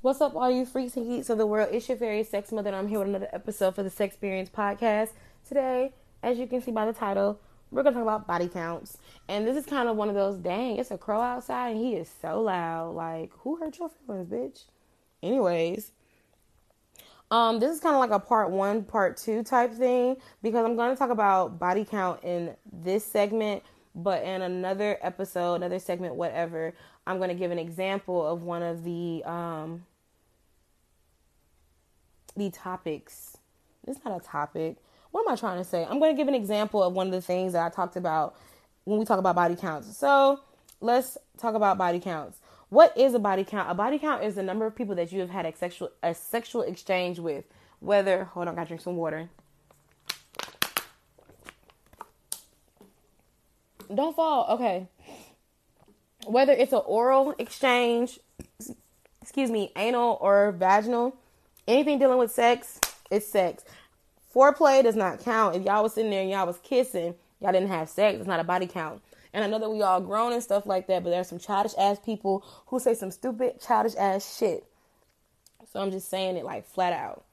What's 0.00 0.20
up, 0.20 0.36
all 0.36 0.48
you 0.48 0.64
freaks 0.64 0.96
and 0.96 1.08
geeks 1.08 1.28
of 1.28 1.38
the 1.38 1.46
world? 1.46 1.70
It's 1.72 1.88
your 1.88 1.98
fairy 1.98 2.22
sex 2.22 2.52
mother, 2.52 2.68
and 2.68 2.76
I'm 2.76 2.86
here 2.86 3.00
with 3.00 3.08
another 3.08 3.28
episode 3.32 3.74
for 3.74 3.82
the 3.82 3.90
Sex 3.90 4.14
Experience 4.14 4.48
podcast. 4.48 5.08
Today, 5.44 5.92
as 6.22 6.38
you 6.38 6.46
can 6.46 6.62
see 6.62 6.70
by 6.70 6.86
the 6.86 6.92
title, 6.92 7.40
we're 7.72 7.82
gonna 7.82 7.96
talk 7.96 8.04
about 8.04 8.24
body 8.24 8.46
counts, 8.46 8.98
and 9.26 9.44
this 9.44 9.56
is 9.56 9.66
kind 9.66 9.88
of 9.88 9.96
one 9.96 10.08
of 10.08 10.14
those. 10.14 10.38
Dang, 10.38 10.76
it's 10.76 10.92
a 10.92 10.98
crow 10.98 11.20
outside, 11.20 11.70
and 11.70 11.80
he 11.80 11.96
is 11.96 12.08
so 12.22 12.40
loud. 12.40 12.94
Like, 12.94 13.32
who 13.38 13.56
hurt 13.56 13.76
your 13.80 13.88
feelings, 13.88 14.28
bitch? 14.28 14.66
Anyways, 15.20 15.90
um, 17.32 17.58
this 17.58 17.74
is 17.74 17.80
kind 17.80 17.96
of 17.96 18.00
like 18.00 18.12
a 18.12 18.20
part 18.20 18.50
one, 18.50 18.84
part 18.84 19.16
two 19.16 19.42
type 19.42 19.72
thing 19.72 20.16
because 20.44 20.64
I'm 20.64 20.76
gonna 20.76 20.94
talk 20.94 21.10
about 21.10 21.58
body 21.58 21.84
count 21.84 22.22
in 22.22 22.54
this 22.72 23.04
segment, 23.04 23.64
but 23.96 24.22
in 24.22 24.42
another 24.42 24.96
episode, 25.02 25.54
another 25.54 25.80
segment, 25.80 26.14
whatever, 26.14 26.72
I'm 27.08 27.16
going 27.16 27.30
to 27.30 27.34
give 27.34 27.50
an 27.50 27.58
example 27.58 28.24
of 28.24 28.42
one 28.42 28.62
of 28.62 28.84
the 28.84 29.22
um, 29.24 29.82
the 32.38 32.50
topics. 32.50 33.36
It's 33.86 34.00
not 34.04 34.20
a 34.20 34.24
topic. 34.24 34.76
What 35.10 35.26
am 35.26 35.32
I 35.32 35.36
trying 35.36 35.58
to 35.58 35.64
say? 35.64 35.84
I'm 35.84 35.98
going 35.98 36.14
to 36.14 36.16
give 36.16 36.28
an 36.28 36.34
example 36.34 36.82
of 36.82 36.92
one 36.92 37.06
of 37.06 37.12
the 37.12 37.20
things 37.20 37.52
that 37.52 37.64
I 37.64 37.68
talked 37.68 37.96
about 37.96 38.36
when 38.84 38.98
we 38.98 39.04
talk 39.04 39.18
about 39.18 39.34
body 39.34 39.56
counts. 39.56 39.96
So 39.96 40.40
let's 40.80 41.18
talk 41.38 41.54
about 41.54 41.78
body 41.78 42.00
counts. 42.00 42.38
What 42.68 42.96
is 42.96 43.14
a 43.14 43.18
body 43.18 43.44
count? 43.44 43.70
A 43.70 43.74
body 43.74 43.98
count 43.98 44.22
is 44.22 44.34
the 44.34 44.42
number 44.42 44.66
of 44.66 44.76
people 44.76 44.94
that 44.96 45.12
you 45.12 45.20
have 45.20 45.30
had 45.30 45.46
a 45.46 45.56
sexual 45.56 45.90
a 46.02 46.14
sexual 46.14 46.62
exchange 46.62 47.18
with. 47.18 47.44
Whether 47.80 48.24
hold 48.24 48.48
on, 48.48 48.54
I 48.54 48.56
gotta 48.56 48.68
drink 48.68 48.82
some 48.82 48.96
water. 48.96 49.30
Don't 53.94 54.14
fall. 54.14 54.46
Okay 54.50 54.88
whether 56.28 56.52
it's 56.52 56.72
an 56.72 56.82
oral 56.84 57.34
exchange, 57.38 58.18
excuse 59.22 59.50
me, 59.50 59.72
anal 59.76 60.18
or 60.20 60.52
vaginal, 60.52 61.16
anything 61.68 61.98
dealing 61.98 62.18
with 62.18 62.32
sex, 62.32 62.80
it's 63.10 63.28
sex. 63.28 63.64
Foreplay 64.34 64.82
does 64.82 64.96
not 64.96 65.20
count. 65.20 65.54
If 65.54 65.62
y'all 65.62 65.82
was 65.82 65.94
sitting 65.94 66.10
there 66.10 66.22
and 66.22 66.30
y'all 66.30 66.46
was 66.46 66.58
kissing, 66.58 67.14
y'all 67.40 67.52
didn't 67.52 67.68
have 67.68 67.88
sex. 67.88 68.18
It's 68.18 68.26
not 68.26 68.40
a 68.40 68.44
body 68.44 68.66
count. 68.66 69.02
And 69.32 69.44
I 69.44 69.46
know 69.46 69.58
that 69.58 69.70
we 69.70 69.82
all 69.82 70.00
grown 70.00 70.32
and 70.32 70.42
stuff 70.42 70.66
like 70.66 70.86
that, 70.86 71.04
but 71.04 71.10
there's 71.10 71.28
some 71.28 71.38
childish 71.38 71.74
ass 71.78 71.98
people 72.04 72.44
who 72.66 72.80
say 72.80 72.94
some 72.94 73.10
stupid 73.10 73.60
childish 73.60 73.94
ass 73.96 74.38
shit. 74.38 74.64
So 75.72 75.80
I'm 75.80 75.90
just 75.90 76.08
saying 76.08 76.36
it 76.36 76.44
like 76.44 76.66
flat 76.66 76.94
out. 76.94 77.24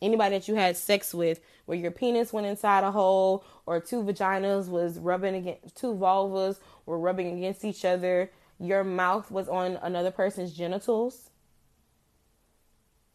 Anybody 0.00 0.36
that 0.36 0.48
you 0.48 0.56
had 0.56 0.76
sex 0.76 1.14
with 1.14 1.40
where 1.66 1.78
your 1.78 1.92
penis 1.92 2.32
went 2.32 2.48
inside 2.48 2.82
a 2.82 2.90
hole 2.90 3.44
or 3.66 3.78
two 3.78 4.02
vaginas 4.02 4.68
was 4.68 4.98
rubbing 4.98 5.36
against 5.36 5.76
two 5.76 5.94
vulvas 5.94 6.58
were 6.86 6.98
rubbing 6.98 7.38
against 7.38 7.64
each 7.64 7.84
other, 7.84 8.28
your 8.58 8.82
mouth 8.82 9.30
was 9.30 9.48
on 9.48 9.78
another 9.80 10.10
person's 10.10 10.52
genitals. 10.52 11.30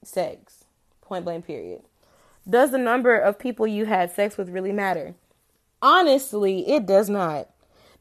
Sex. 0.08 0.66
Point 1.02 1.26
blank, 1.26 1.46
period. 1.46 1.82
Does 2.50 2.72
the 2.72 2.78
number 2.78 3.18
of 3.18 3.38
people 3.38 3.68
you 3.68 3.86
had 3.86 4.12
sex 4.12 4.38
with 4.38 4.50
really 4.50 4.72
matter? 4.72 5.16
Honestly, 5.82 6.70
it 6.70 6.86
does 6.86 7.10
not. 7.10 7.50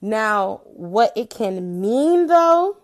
Now, 0.01 0.61
what 0.65 1.13
it 1.17 1.31
can 1.31 1.81
mean 1.81 2.27
though, 2.29 2.77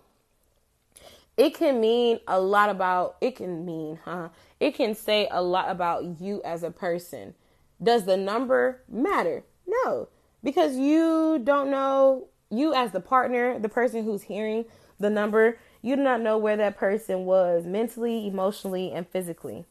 it 1.36 1.54
can 1.54 1.80
mean 1.80 2.18
a 2.26 2.40
lot 2.40 2.68
about, 2.68 3.16
it 3.20 3.36
can 3.36 3.64
mean, 3.64 4.00
huh? 4.04 4.30
It 4.58 4.74
can 4.74 4.94
say 4.94 5.28
a 5.30 5.42
lot 5.42 5.70
about 5.70 6.20
you 6.20 6.42
as 6.44 6.62
a 6.62 6.70
person. 6.70 7.34
Does 7.82 8.04
the 8.04 8.16
number 8.16 8.82
matter? 8.88 9.44
No, 9.66 10.08
because 10.42 10.76
you 10.76 11.40
don't 11.42 11.70
know 11.70 12.28
you 12.50 12.74
as 12.74 12.90
the 12.90 13.00
partner, 13.00 13.58
the 13.58 13.68
person 13.68 14.04
who's 14.04 14.22
hearing 14.22 14.64
the 14.98 15.10
number, 15.10 15.58
you 15.82 15.96
do 15.96 16.02
not 16.02 16.20
know 16.20 16.38
where 16.38 16.56
that 16.56 16.76
person 16.76 17.24
was 17.24 17.66
mentally, 17.66 18.26
emotionally, 18.26 18.92
and 18.92 19.06
physically. 19.06 19.64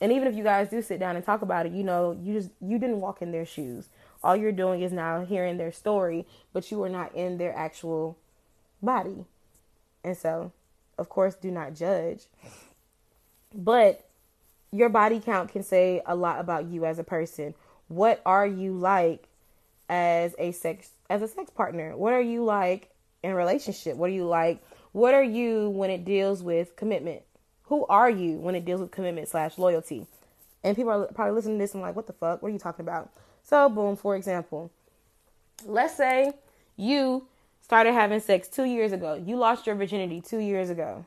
And 0.00 0.12
even 0.12 0.28
if 0.28 0.34
you 0.34 0.44
guys 0.44 0.70
do 0.70 0.80
sit 0.80 0.98
down 0.98 1.16
and 1.16 1.24
talk 1.24 1.42
about 1.42 1.66
it, 1.66 1.72
you 1.72 1.84
know, 1.84 2.18
you 2.22 2.32
just 2.32 2.50
you 2.60 2.78
didn't 2.78 3.00
walk 3.00 3.20
in 3.20 3.32
their 3.32 3.44
shoes. 3.44 3.88
All 4.22 4.36
you're 4.36 4.52
doing 4.52 4.80
is 4.80 4.92
now 4.92 5.24
hearing 5.24 5.58
their 5.58 5.72
story, 5.72 6.26
but 6.52 6.70
you 6.70 6.82
are 6.82 6.88
not 6.88 7.14
in 7.14 7.38
their 7.38 7.54
actual 7.54 8.16
body. 8.82 9.26
And 10.02 10.16
so, 10.16 10.52
of 10.96 11.08
course, 11.08 11.34
do 11.34 11.50
not 11.50 11.74
judge. 11.74 12.26
But 13.54 14.08
your 14.72 14.88
body 14.88 15.20
count 15.20 15.52
can 15.52 15.62
say 15.62 16.00
a 16.06 16.14
lot 16.14 16.40
about 16.40 16.66
you 16.66 16.84
as 16.84 16.98
a 16.98 17.04
person. 17.04 17.54
What 17.88 18.22
are 18.24 18.46
you 18.46 18.72
like 18.72 19.28
as 19.88 20.34
a 20.38 20.52
sex 20.52 20.90
as 21.10 21.22
a 21.22 21.28
sex 21.28 21.50
partner? 21.50 21.96
What 21.96 22.12
are 22.12 22.20
you 22.20 22.44
like 22.44 22.90
in 23.22 23.34
relationship? 23.34 23.96
What 23.96 24.10
are 24.10 24.14
you 24.14 24.26
like? 24.26 24.62
What 24.92 25.14
are 25.14 25.22
you 25.22 25.70
when 25.70 25.90
it 25.90 26.04
deals 26.04 26.42
with 26.42 26.76
commitment? 26.76 27.22
Who 27.64 27.86
are 27.86 28.10
you 28.10 28.36
when 28.36 28.54
it 28.54 28.64
deals 28.64 28.80
with 28.80 28.90
commitment 28.90 29.28
slash 29.28 29.56
loyalty? 29.58 30.06
And 30.64 30.76
people 30.76 30.90
are 30.92 31.06
probably 31.06 31.34
listening 31.34 31.58
to 31.58 31.62
this 31.62 31.74
and 31.74 31.82
like, 31.82 31.96
what 31.96 32.06
the 32.06 32.12
fuck? 32.12 32.42
What 32.42 32.48
are 32.48 32.52
you 32.52 32.58
talking 32.58 32.84
about? 32.84 33.10
So, 33.44 33.68
boom, 33.68 33.96
for 33.96 34.16
example, 34.16 34.70
let's 35.64 35.96
say 35.96 36.32
you 36.76 37.26
started 37.60 37.92
having 37.92 38.20
sex 38.20 38.48
two 38.48 38.64
years 38.64 38.92
ago. 38.92 39.14
You 39.14 39.36
lost 39.36 39.66
your 39.66 39.76
virginity 39.76 40.20
two 40.20 40.38
years 40.38 40.70
ago. 40.70 41.04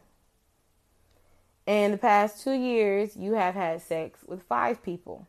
In 1.65 1.91
the 1.91 1.97
past 1.97 2.43
two 2.43 2.53
years, 2.53 3.15
you 3.15 3.33
have 3.33 3.53
had 3.53 3.81
sex 3.81 4.19
with 4.25 4.43
five 4.43 4.81
people. 4.83 5.27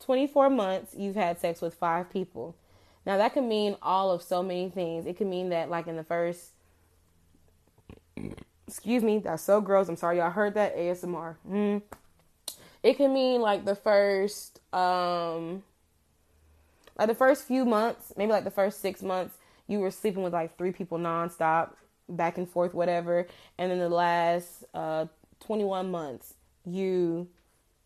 24 0.00 0.50
months, 0.50 0.94
you've 0.96 1.16
had 1.16 1.40
sex 1.40 1.60
with 1.60 1.74
five 1.74 2.10
people. 2.10 2.54
Now 3.04 3.16
that 3.18 3.34
could 3.34 3.44
mean 3.44 3.76
all 3.82 4.10
of 4.10 4.22
so 4.22 4.42
many 4.42 4.68
things. 4.68 5.06
It 5.06 5.16
could 5.16 5.26
mean 5.26 5.48
that 5.50 5.70
like 5.70 5.86
in 5.86 5.96
the 5.96 6.04
first 6.04 6.50
excuse 8.66 9.02
me, 9.02 9.18
that's 9.18 9.42
so 9.42 9.60
gross. 9.60 9.88
I'm 9.88 9.96
sorry 9.96 10.18
y'all 10.18 10.30
heard 10.30 10.54
that 10.54 10.76
ASMR. 10.76 11.36
Mm. 11.48 11.82
It 12.82 12.96
can 12.96 13.12
mean 13.12 13.40
like 13.40 13.64
the 13.64 13.74
first 13.74 14.60
um 14.72 15.62
like 16.98 17.08
the 17.08 17.14
first 17.14 17.44
few 17.44 17.64
months, 17.64 18.12
maybe 18.16 18.32
like 18.32 18.44
the 18.44 18.50
first 18.50 18.80
6 18.80 19.02
months, 19.02 19.36
you 19.66 19.80
were 19.80 19.90
sleeping 19.90 20.22
with 20.22 20.32
like 20.32 20.56
three 20.56 20.72
people 20.72 20.98
nonstop, 20.98 21.72
back 22.08 22.38
and 22.38 22.48
forth 22.48 22.72
whatever, 22.72 23.26
and 23.58 23.70
then 23.70 23.78
the 23.78 23.88
last 23.88 24.64
uh 24.74 25.06
21 25.40 25.90
months, 25.90 26.34
you 26.64 27.28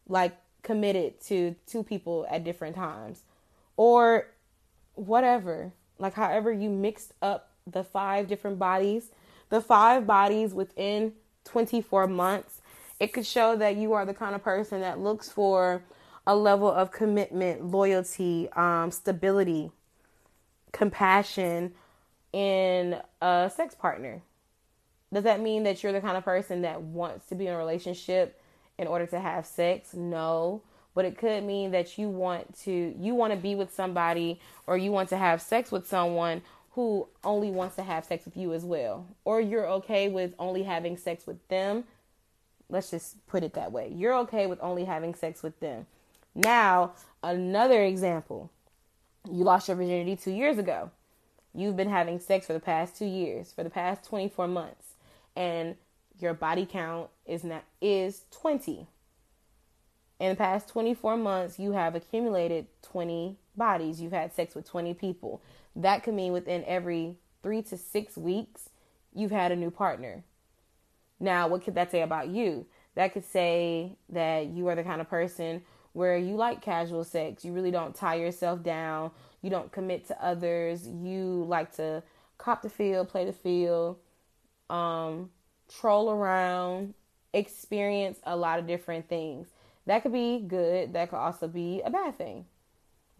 like 0.08 0.36
committed 0.62 1.20
to 1.22 1.54
two 1.66 1.82
people 1.82 2.26
at 2.30 2.44
different 2.44 2.76
times. 2.76 3.22
Or 3.76 4.28
whatever, 4.94 5.72
like 5.98 6.14
however 6.14 6.52
you 6.52 6.68
mixed 6.68 7.12
up 7.22 7.50
the 7.66 7.84
five 7.84 8.28
different 8.28 8.58
bodies, 8.58 9.10
the 9.50 9.60
five 9.60 10.06
bodies 10.06 10.54
within 10.54 11.12
24 11.44 12.06
months, 12.06 12.62
it 12.98 13.12
could 13.12 13.26
show 13.26 13.56
that 13.56 13.76
you 13.76 13.92
are 13.92 14.06
the 14.06 14.14
kind 14.14 14.34
of 14.34 14.42
person 14.42 14.80
that 14.80 14.98
looks 14.98 15.28
for 15.28 15.82
a 16.26 16.34
level 16.34 16.70
of 16.70 16.90
commitment, 16.90 17.64
loyalty, 17.64 18.48
um, 18.52 18.90
stability, 18.90 19.70
compassion 20.72 21.72
in 22.32 23.00
a 23.20 23.50
sex 23.54 23.74
partner. 23.74 24.22
Does 25.12 25.24
that 25.24 25.40
mean 25.40 25.64
that 25.64 25.82
you're 25.82 25.92
the 25.92 26.00
kind 26.00 26.16
of 26.16 26.24
person 26.24 26.62
that 26.62 26.80
wants 26.82 27.26
to 27.26 27.34
be 27.34 27.46
in 27.46 27.52
a 27.52 27.58
relationship 27.58 28.40
in 28.78 28.86
order 28.86 29.06
to 29.06 29.18
have 29.18 29.44
sex? 29.44 29.92
No 29.92 30.62
but 30.94 31.04
it 31.04 31.16
could 31.16 31.44
mean 31.44 31.70
that 31.70 31.98
you 31.98 32.08
want 32.08 32.56
to 32.58 32.94
you 32.98 33.14
want 33.14 33.32
to 33.32 33.36
be 33.38 33.54
with 33.54 33.72
somebody 33.72 34.40
or 34.66 34.76
you 34.76 34.90
want 34.90 35.08
to 35.08 35.16
have 35.16 35.40
sex 35.40 35.70
with 35.70 35.86
someone 35.86 36.42
who 36.70 37.08
only 37.25 37.50
wants 37.50 37.76
to 37.76 37.82
have 37.82 38.04
sex 38.04 38.25
with 38.25 38.36
you 38.36 38.53
as 38.53 38.64
well. 38.64 39.06
Or 39.25 39.41
you're 39.41 39.66
okay 39.69 40.08
with 40.08 40.34
only 40.38 40.62
having 40.62 40.97
sex 40.97 41.26
with 41.26 41.47
them. 41.48 41.84
Let's 42.69 42.91
just 42.91 43.26
put 43.26 43.42
it 43.42 43.54
that 43.54 43.72
way. 43.72 43.92
You're 43.94 44.16
okay 44.19 44.47
with 44.47 44.60
only 44.62 44.84
having 44.84 45.14
sex 45.14 45.42
with 45.42 45.59
them. 45.60 45.86
Now 46.34 46.92
another 47.22 47.82
example. 47.82 48.50
You 49.30 49.44
lost 49.44 49.69
your 49.69 49.76
virginity 49.76 50.16
2 50.16 50.30
years 50.30 50.59
ago. 50.59 50.91
You've 51.53 51.76
been 51.76 51.91
having 51.91 52.20
sex 52.20 52.47
for 52.47 52.53
the 52.53 52.60
past 52.60 52.97
2 52.97 53.04
years 53.04 53.53
for 53.53 53.64
the 53.64 53.70
past 53.70 54.04
24 54.09 54.47
months 54.47 54.94
and 55.34 55.76
your 56.20 56.34
body 56.34 56.66
count 56.66 57.09
is 57.26 57.42
not 57.42 57.64
is 57.80 58.22
20 58.30 58.86
in 60.21 60.28
the 60.28 60.36
past 60.36 60.68
24 60.68 61.16
months, 61.16 61.59
you 61.59 61.72
have 61.72 61.94
accumulated 61.94 62.66
20 62.83 63.39
bodies. 63.56 64.00
You've 64.00 64.12
had 64.12 64.34
sex 64.34 64.54
with 64.54 64.68
20 64.68 64.92
people. 64.94 65.41
That 65.76 66.02
could 66.02 66.14
mean 66.14 66.32
within 66.32 66.64
every 66.66 67.16
three 67.42 67.62
to 67.62 67.76
six 67.76 68.16
weeks, 68.16 68.70
you've 69.14 69.30
had 69.30 69.52
a 69.52 69.56
new 69.56 69.70
partner. 69.70 70.24
Now, 71.18 71.48
what 71.48 71.62
could 71.62 71.74
that 71.74 71.90
say 71.90 72.02
about 72.02 72.28
you? 72.28 72.66
That 72.94 73.12
could 73.12 73.24
say 73.24 73.96
that 74.08 74.46
you 74.46 74.68
are 74.68 74.74
the 74.74 74.82
kind 74.82 75.00
of 75.00 75.08
person 75.08 75.62
where 75.92 76.16
you 76.16 76.36
like 76.36 76.62
casual 76.62 77.04
sex. 77.04 77.44
You 77.44 77.52
really 77.52 77.70
don't 77.70 77.94
tie 77.94 78.16
yourself 78.16 78.62
down. 78.62 79.10
You 79.42 79.50
don't 79.50 79.72
commit 79.72 80.06
to 80.08 80.24
others. 80.24 80.86
You 80.86 81.44
like 81.46 81.74
to 81.76 82.02
cop 82.38 82.62
the 82.62 82.70
field, 82.70 83.08
play 83.08 83.24
the 83.24 83.32
field, 83.32 83.98
um, 84.68 85.30
troll 85.68 86.10
around, 86.10 86.94
experience 87.32 88.18
a 88.24 88.36
lot 88.36 88.58
of 88.58 88.66
different 88.66 89.08
things. 89.08 89.48
That 89.86 90.02
could 90.02 90.12
be 90.12 90.40
good, 90.40 90.92
that 90.92 91.10
could 91.10 91.16
also 91.16 91.48
be 91.48 91.82
a 91.84 91.90
bad 91.90 92.16
thing. 92.16 92.46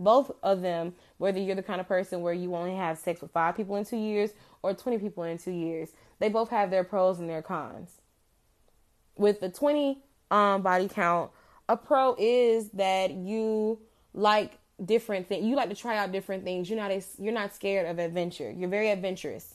Both 0.01 0.33
of 0.43 0.63
them, 0.63 0.95
whether 1.19 1.39
you're 1.39 1.57
the 1.57 1.63
kind 1.63 1.81
of 1.81 1.89
person 1.89 2.23
where 2.23 2.35
you 2.35 2.57
only 2.57 2.75
have 2.77 2.99
sex 2.99 3.21
with 3.23 3.31
five 3.33 3.57
people 3.57 3.77
in 3.77 3.85
two 3.85 3.99
years 3.99 4.33
or 4.63 4.75
20 4.75 4.99
people 4.99 5.25
in 5.25 5.39
two 5.39 5.53
years, 5.53 5.91
they 6.19 6.31
both 6.31 6.51
have 6.51 6.71
their 6.71 6.85
pros 6.85 7.21
and 7.21 7.31
their 7.31 7.43
cons. 7.43 7.91
with 9.17 9.41
the 9.41 9.51
20 9.51 10.03
um, 10.31 10.63
body 10.63 10.89
count, 10.89 11.31
a 11.69 11.77
pro 11.77 12.17
is 12.19 12.71
that 12.71 13.13
you 13.13 13.79
like 14.15 14.59
different 14.85 15.29
things. 15.29 15.45
You 15.47 15.57
like 15.57 15.71
to 15.71 15.77
try 15.77 15.99
out 15.99 16.13
different 16.13 16.45
things. 16.45 16.71
You're 16.71 16.81
not 16.81 16.91
a, 16.91 17.03
you're 17.19 17.35
not 17.35 17.55
scared 17.55 17.87
of 17.87 17.99
adventure. 17.99 18.51
You're 18.51 18.71
very 18.71 18.91
adventurous. 18.91 19.55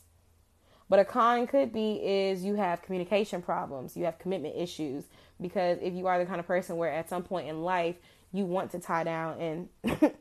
But 0.89 0.99
a 0.99 1.05
con 1.05 1.47
could 1.47 1.73
be 1.73 1.93
is 1.95 2.43
you 2.45 2.55
have 2.55 2.81
communication 2.83 3.41
problems. 3.41 3.97
You 3.97 4.05
have 4.05 4.19
commitment 4.19 4.55
issues 4.57 5.05
because 5.41 5.79
if 5.81 5.93
you 5.93 6.07
are 6.07 6.19
the 6.19 6.25
kind 6.25 6.39
of 6.39 6.47
person 6.47 6.77
where 6.77 6.91
at 6.91 7.09
some 7.09 7.23
point 7.23 7.47
in 7.49 7.63
life 7.63 7.95
you 8.33 8.45
want 8.45 8.71
to 8.71 8.79
tie 8.79 9.03
down 9.03 9.39
and 9.41 9.69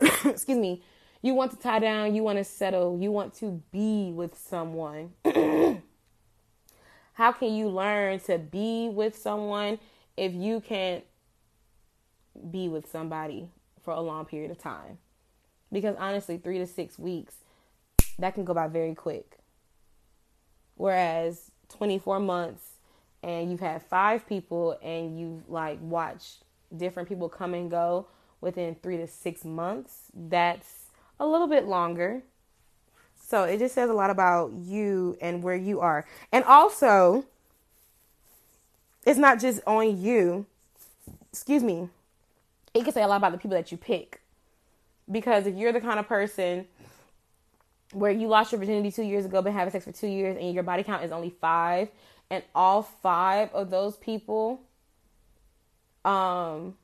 excuse 0.24 0.58
me, 0.58 0.82
you 1.22 1.34
want 1.34 1.50
to 1.52 1.56
tie 1.56 1.78
down, 1.78 2.14
you 2.14 2.22
want 2.22 2.38
to 2.38 2.44
settle, 2.44 2.98
you 3.00 3.10
want 3.10 3.34
to 3.36 3.62
be 3.72 4.12
with 4.12 4.36
someone. 4.38 5.12
How 7.14 7.32
can 7.32 7.54
you 7.54 7.68
learn 7.68 8.20
to 8.20 8.38
be 8.38 8.88
with 8.88 9.16
someone 9.16 9.78
if 10.16 10.32
you 10.32 10.60
can't 10.60 11.04
be 12.50 12.68
with 12.68 12.90
somebody 12.90 13.48
for 13.82 13.94
a 13.94 14.00
long 14.00 14.24
period 14.24 14.50
of 14.50 14.58
time? 14.58 14.98
Because 15.72 15.96
honestly, 15.98 16.38
three 16.38 16.58
to 16.58 16.66
six 16.66 16.98
weeks, 16.98 17.36
that 18.18 18.34
can 18.34 18.44
go 18.44 18.54
by 18.54 18.68
very 18.68 18.94
quick. 18.94 19.38
Whereas 20.76 21.50
24 21.68 22.20
months 22.20 22.72
and 23.22 23.50
you've 23.50 23.60
had 23.60 23.82
five 23.82 24.28
people 24.28 24.78
and 24.82 25.18
you've 25.18 25.48
like 25.48 25.78
watched 25.80 26.44
different 26.76 27.08
people 27.08 27.28
come 27.28 27.54
and 27.54 27.70
go 27.70 28.06
within 28.44 28.76
three 28.82 28.96
to 28.98 29.06
six 29.06 29.44
months, 29.44 30.04
that's 30.14 30.84
a 31.18 31.26
little 31.26 31.48
bit 31.48 31.66
longer. 31.66 32.22
So 33.16 33.44
it 33.44 33.58
just 33.58 33.74
says 33.74 33.90
a 33.90 33.94
lot 33.94 34.10
about 34.10 34.52
you 34.52 35.16
and 35.20 35.42
where 35.42 35.56
you 35.56 35.80
are. 35.80 36.06
And 36.30 36.44
also, 36.44 37.24
it's 39.06 39.18
not 39.18 39.40
just 39.40 39.60
on 39.66 40.00
you. 40.00 40.46
Excuse 41.32 41.62
me. 41.62 41.88
It 42.74 42.84
can 42.84 42.92
say 42.92 43.02
a 43.02 43.08
lot 43.08 43.16
about 43.16 43.32
the 43.32 43.38
people 43.38 43.56
that 43.56 43.72
you 43.72 43.78
pick. 43.78 44.20
Because 45.10 45.46
if 45.46 45.54
you're 45.54 45.72
the 45.72 45.80
kind 45.80 45.98
of 45.98 46.06
person 46.06 46.66
where 47.92 48.10
you 48.10 48.28
lost 48.28 48.52
your 48.52 48.58
virginity 48.58 48.90
two 48.90 49.02
years 49.02 49.24
ago, 49.24 49.40
been 49.42 49.52
having 49.52 49.72
sex 49.72 49.84
for 49.84 49.92
two 49.92 50.06
years, 50.06 50.36
and 50.38 50.54
your 50.54 50.62
body 50.62 50.82
count 50.82 51.04
is 51.04 51.12
only 51.12 51.30
five, 51.30 51.88
and 52.30 52.42
all 52.54 52.82
five 52.82 53.52
of 53.52 53.70
those 53.70 53.96
people 53.96 54.60
um 56.04 56.74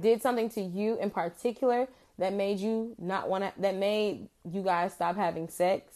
did 0.00 0.22
something 0.22 0.48
to 0.50 0.60
you 0.60 0.98
in 0.98 1.10
particular 1.10 1.88
that 2.18 2.32
made 2.32 2.58
you 2.58 2.94
not 2.98 3.28
want 3.28 3.44
to 3.44 3.60
that 3.60 3.74
made 3.74 4.28
you 4.50 4.62
guys 4.62 4.92
stop 4.92 5.16
having 5.16 5.48
sex 5.48 5.94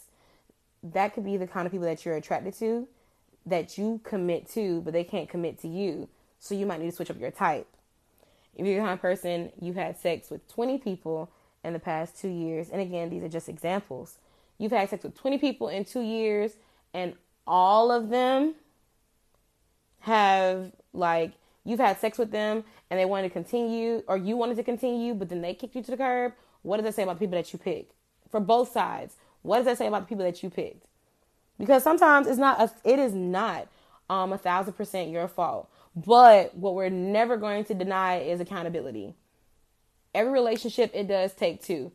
that 0.83 1.13
could 1.13 1.25
be 1.25 1.37
the 1.37 1.47
kind 1.47 1.65
of 1.65 1.71
people 1.71 1.85
that 1.85 2.05
you're 2.05 2.15
attracted 2.15 2.53
to 2.53 2.87
that 3.45 3.77
you 3.77 3.99
commit 4.03 4.49
to 4.49 4.81
but 4.81 4.93
they 4.93 5.03
can't 5.03 5.29
commit 5.29 5.59
to 5.59 5.67
you. 5.67 6.07
So 6.39 6.55
you 6.55 6.65
might 6.65 6.79
need 6.79 6.89
to 6.89 6.95
switch 6.95 7.11
up 7.11 7.19
your 7.19 7.31
type. 7.31 7.67
If 8.55 8.65
you're 8.65 8.75
the 8.75 8.81
kind 8.81 8.93
of 8.93 9.01
person 9.01 9.51
you 9.59 9.73
had 9.73 9.97
sex 9.97 10.29
with 10.29 10.47
20 10.47 10.77
people 10.77 11.29
in 11.63 11.73
the 11.73 11.79
past 11.79 12.19
two 12.19 12.29
years 12.29 12.69
and 12.69 12.81
again 12.81 13.09
these 13.09 13.23
are 13.23 13.29
just 13.29 13.49
examples. 13.49 14.17
You've 14.57 14.71
had 14.71 14.89
sex 14.89 15.03
with 15.03 15.17
20 15.17 15.37
people 15.37 15.69
in 15.69 15.85
two 15.85 16.01
years 16.01 16.53
and 16.93 17.13
all 17.45 17.91
of 17.91 18.09
them 18.09 18.55
have 20.01 20.71
like 20.93 21.31
you've 21.69 21.79
had 21.79 21.99
sex 21.99 22.17
with 22.17 22.31
them 22.31 22.63
and 22.89 22.99
they 22.99 23.05
wanted 23.05 23.27
to 23.27 23.33
continue 23.33 24.03
or 24.07 24.17
you 24.17 24.35
wanted 24.35 24.57
to 24.57 24.63
continue 24.63 25.13
but 25.13 25.29
then 25.29 25.41
they 25.41 25.53
kicked 25.53 25.75
you 25.75 25.83
to 25.83 25.91
the 25.91 25.97
curb 25.97 26.33
what 26.61 26.77
does 26.77 26.83
that 26.83 26.95
say 26.95 27.03
about 27.03 27.17
the 27.17 27.25
people 27.25 27.37
that 27.37 27.53
you 27.53 27.59
pick? 27.59 27.89
For 28.29 28.39
both 28.39 28.71
sides 28.71 29.15
what 29.41 29.57
does 29.57 29.65
that 29.65 29.77
say 29.77 29.87
about 29.87 30.01
the 30.01 30.07
people 30.07 30.25
that 30.25 30.41
you 30.43 30.49
picked? 30.49 30.85
Because 31.57 31.83
sometimes 31.83 32.27
it's 32.27 32.37
not 32.37 32.59
a, 32.59 32.71
it 32.83 32.99
is 32.99 33.13
not 33.13 33.67
um 34.09 34.33
a 34.33 34.37
thousand 34.37 34.73
percent 34.73 35.09
your 35.09 35.27
fault 35.27 35.69
but 35.95 36.55
what 36.55 36.75
we're 36.75 36.89
never 36.89 37.37
going 37.37 37.65
to 37.65 37.73
deny 37.73 38.19
is 38.19 38.39
accountability. 38.39 39.15
Every 40.13 40.31
relationship 40.31 40.91
it 40.93 41.07
does 41.07 41.33
take 41.33 41.61
two 41.61 41.91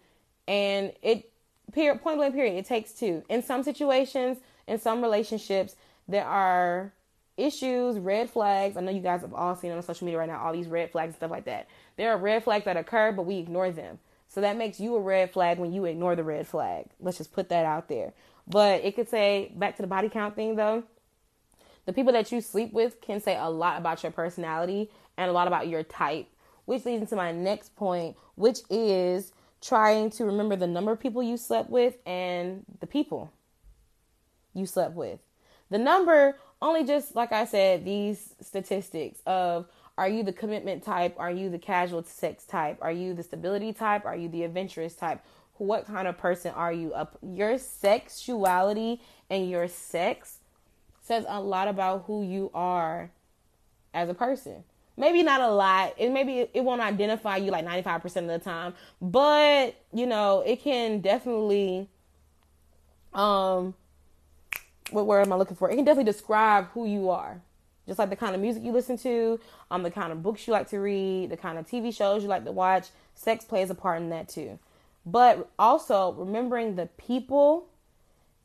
and 0.47 0.93
it 1.03 1.31
period 1.73 2.03
point 2.03 2.19
blank 2.19 2.35
period 2.35 2.56
it 2.56 2.67
takes 2.67 2.93
two. 2.93 3.25
In 3.29 3.43
some 3.43 3.62
situations 3.62 4.38
in 4.67 4.79
some 4.79 5.03
relationships, 5.03 5.76
there 6.09 6.25
are 6.25 6.93
issues, 7.37 7.99
red 7.99 8.31
flags. 8.31 8.77
I 8.77 8.81
know 8.81 8.93
you 8.93 9.01
guys 9.01 9.23
have 9.23 9.35
all 9.35 9.57
seen 9.57 9.73
on 9.73 9.83
social 9.83 10.05
media 10.05 10.19
right 10.19 10.29
now 10.29 10.41
all 10.41 10.53
these 10.53 10.69
red 10.69 10.91
flags 10.91 11.11
and 11.11 11.17
stuff 11.17 11.31
like 11.31 11.47
that. 11.47 11.69
There 11.97 12.11
are 12.11 12.19
red 12.19 12.45
flags 12.45 12.65
that 12.65 12.77
occur, 12.77 13.13
but 13.13 13.27
we 13.27 13.39
ignore 13.39 13.71
them. 13.71 13.99
So 14.29 14.41
that 14.41 14.57
makes 14.57 14.81
you 14.81 14.97
a 14.97 15.01
red 15.01 15.33
flag 15.33 15.59
when 15.59 15.73
you 15.73 15.85
ignore 15.85 16.17
the 16.17 16.25
red 16.25 16.47
flag. 16.47 16.87
Let's 17.01 17.19
just 17.19 17.33
put 17.33 17.49
that 17.51 17.65
out 17.65 17.89
there. 17.89 18.13
But 18.47 18.85
it 18.85 18.97
could 18.97 19.09
say 19.09 19.53
back 19.57 19.77
to 19.77 19.83
the 19.83 19.89
body 19.89 20.09
count 20.09 20.35
thing 20.35 20.57
though. 20.57 20.85
The 21.87 21.93
people 21.93 22.13
that 22.15 22.33
you 22.33 22.41
sleep 22.41 22.73
with 22.73 23.01
can 23.01 23.21
say 23.21 23.37
a 23.37 23.49
lot 23.49 23.79
about 23.79 24.03
your 24.03 24.13
personality 24.13 24.91
and 25.17 25.31
a 25.31 25.33
lot 25.33 25.47
about 25.47 25.69
your 25.69 25.83
type, 25.83 26.27
which 26.65 26.85
leads 26.85 27.03
into 27.03 27.17
my 27.17 27.31
next 27.31 27.77
point, 27.77 28.17
which 28.37 28.61
is 28.71 29.33
trying 29.61 30.11
to 30.11 30.25
remember 30.25 30.57
the 30.57 30.67
number 30.67 30.93
of 30.93 31.01
people 31.01 31.23
you 31.23 31.37
slept 31.37 31.71
with 31.71 31.97
and 32.07 32.65
the 32.81 32.87
people 32.87 33.33
you 34.55 34.67
slept 34.67 34.95
with. 34.95 35.21
The 35.71 35.79
number 35.79 36.37
only 36.64 36.82
just 36.84 37.14
like 37.14 37.31
I 37.31 37.44
said, 37.44 37.84
these 37.84 38.34
statistics 38.40 39.20
of 39.26 39.66
are 39.96 40.08
you 40.08 40.25
the 40.25 40.32
commitment 40.32 40.82
type? 40.82 41.14
Are 41.19 41.31
you 41.31 41.50
the 41.50 41.58
casual 41.58 42.02
sex 42.02 42.44
type? 42.44 42.78
Are 42.81 42.90
you 42.90 43.14
the 43.14 43.22
stability 43.22 43.72
type? 43.72 44.05
Are 44.06 44.16
you 44.16 44.28
the 44.28 44.43
adventurous 44.43 44.94
type? 44.94 45.20
What 45.58 45.87
kind 45.87 46.08
of 46.08 46.19
person 46.19 46.52
are 46.55 46.72
you? 46.72 46.93
Up 46.94 47.19
your 47.22 47.58
sexuality 47.58 49.00
and 49.31 49.49
your 49.49 49.69
sex 49.69 50.38
says 51.02 51.26
a 51.28 51.40
lot 51.40 51.69
about 51.69 52.05
who 52.06 52.25
you 52.25 52.50
are 52.55 53.11
as 53.93 54.08
a 54.08 54.14
person. 54.14 54.64
Maybe 54.96 55.22
not 55.22 55.43
a 55.43 55.50
lot. 55.50 55.94
It 55.99 56.11
maybe 56.11 56.49
it 56.52 56.64
won't 56.64 56.81
identify 56.81 57.37
you 57.37 57.50
like 57.50 57.66
95% 57.66 58.05
of 58.16 58.26
the 58.26 58.38
time, 58.38 58.75
but 59.02 59.75
you 59.93 60.06
know, 60.06 60.43
it 60.46 60.62
can 60.62 61.00
definitely 61.00 61.88
um 63.12 63.75
what 64.91 65.07
word 65.07 65.23
am 65.23 65.33
I 65.33 65.37
looking 65.37 65.57
for? 65.57 65.71
It 65.71 65.77
can 65.77 65.85
definitely 65.85 66.11
describe 66.11 66.69
who 66.69 66.87
you 66.87 67.11
are. 67.11 67.41
Just 67.87 67.99
like 67.99 68.11
the 68.11 68.17
kind 68.17 68.35
of 68.35 68.41
music 68.41 68.63
you 68.63 68.73
listen 68.73 68.97
to, 68.99 69.39
um, 69.71 69.83
the 69.83 69.91
kind 69.91 70.11
of 70.11 70.23
books 70.23 70.47
you 70.47 70.53
like 70.53 70.69
to 70.71 70.79
read, 70.79 71.31
the 71.31 71.37
kind 71.37 71.59
of 71.59 71.67
TV 71.67 71.95
shows 71.95 72.23
you 72.23 72.29
like 72.29 72.45
to 72.45 72.53
watch. 72.53 72.89
Sex 73.15 73.45
plays 73.45 73.71
a 73.71 73.75
part 73.75 74.01
in 74.01 74.09
that 74.11 74.29
too. 74.29 74.59
But 75.05 75.51
also 75.59 76.13
remembering 76.13 76.77
the 76.77 76.87
people 76.97 77.67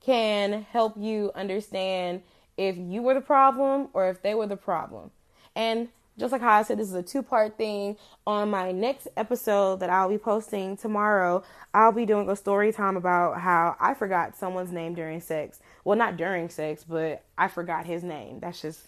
can 0.02 0.64
help 0.72 0.96
you 0.98 1.32
understand 1.36 2.22
if 2.58 2.76
you 2.78 3.02
were 3.02 3.14
the 3.14 3.22
problem 3.22 3.88
or 3.94 4.10
if 4.10 4.22
they 4.22 4.36
were 4.36 4.48
the 4.48 4.58
problem. 4.58 5.12
And 5.56 5.88
just 6.20 6.32
like 6.32 6.42
how 6.42 6.52
I 6.52 6.64
said, 6.64 6.78
this 6.78 6.90
is 6.90 6.94
a 6.94 7.02
two 7.02 7.24
part 7.24 7.58
thing. 7.58 7.98
On 8.28 8.50
my 8.50 8.72
next 8.72 9.08
episode 9.16 9.80
that 9.80 9.90
I'll 9.90 10.10
be 10.10 10.18
posting 10.18 10.78
tomorrow, 10.78 11.44
I'll 11.74 11.92
be 11.92 12.06
doing 12.06 12.30
a 12.30 12.36
story 12.36 12.72
time 12.72 12.98
about 12.98 13.40
how 13.40 13.76
I 13.80 13.94
forgot 13.94 14.38
someone's 14.38 14.72
name 14.72 14.94
during 14.94 15.22
sex. 15.22 15.60
Well, 15.84 15.98
not 15.98 16.18
during 16.18 16.50
sex, 16.50 16.84
but 16.88 17.24
I 17.38 17.48
forgot 17.48 17.86
his 17.86 18.04
name. 18.04 18.40
That's 18.40 18.62
just 18.62 18.82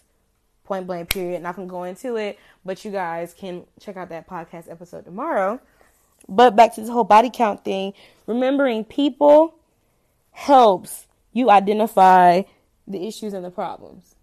point 0.64 0.86
blank, 0.86 1.10
period. 1.10 1.42
Not 1.42 1.56
gonna 1.56 1.66
go 1.66 1.84
into 1.84 2.16
it, 2.16 2.38
but 2.64 2.84
you 2.84 2.90
guys 2.90 3.34
can 3.34 3.64
check 3.80 3.96
out 3.96 4.10
that 4.10 4.28
podcast 4.28 4.70
episode 4.70 5.04
tomorrow. 5.04 5.60
But 6.28 6.54
back 6.54 6.74
to 6.74 6.80
this 6.82 6.90
whole 6.90 7.04
body 7.04 7.30
count 7.32 7.64
thing, 7.64 7.94
remembering 8.26 8.84
people 8.84 9.54
helps 10.30 11.06
you 11.32 11.50
identify 11.50 12.42
the 12.86 13.06
issues 13.06 13.32
and 13.32 13.44
the 13.44 13.50
problems 13.50 14.14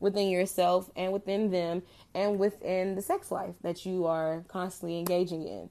within 0.00 0.28
yourself 0.28 0.90
and 0.96 1.12
within 1.12 1.50
them 1.50 1.82
and 2.14 2.38
within 2.38 2.94
the 2.94 3.02
sex 3.02 3.30
life 3.30 3.54
that 3.62 3.84
you 3.84 4.06
are 4.06 4.44
constantly 4.48 4.98
engaging 4.98 5.46
in. 5.46 5.68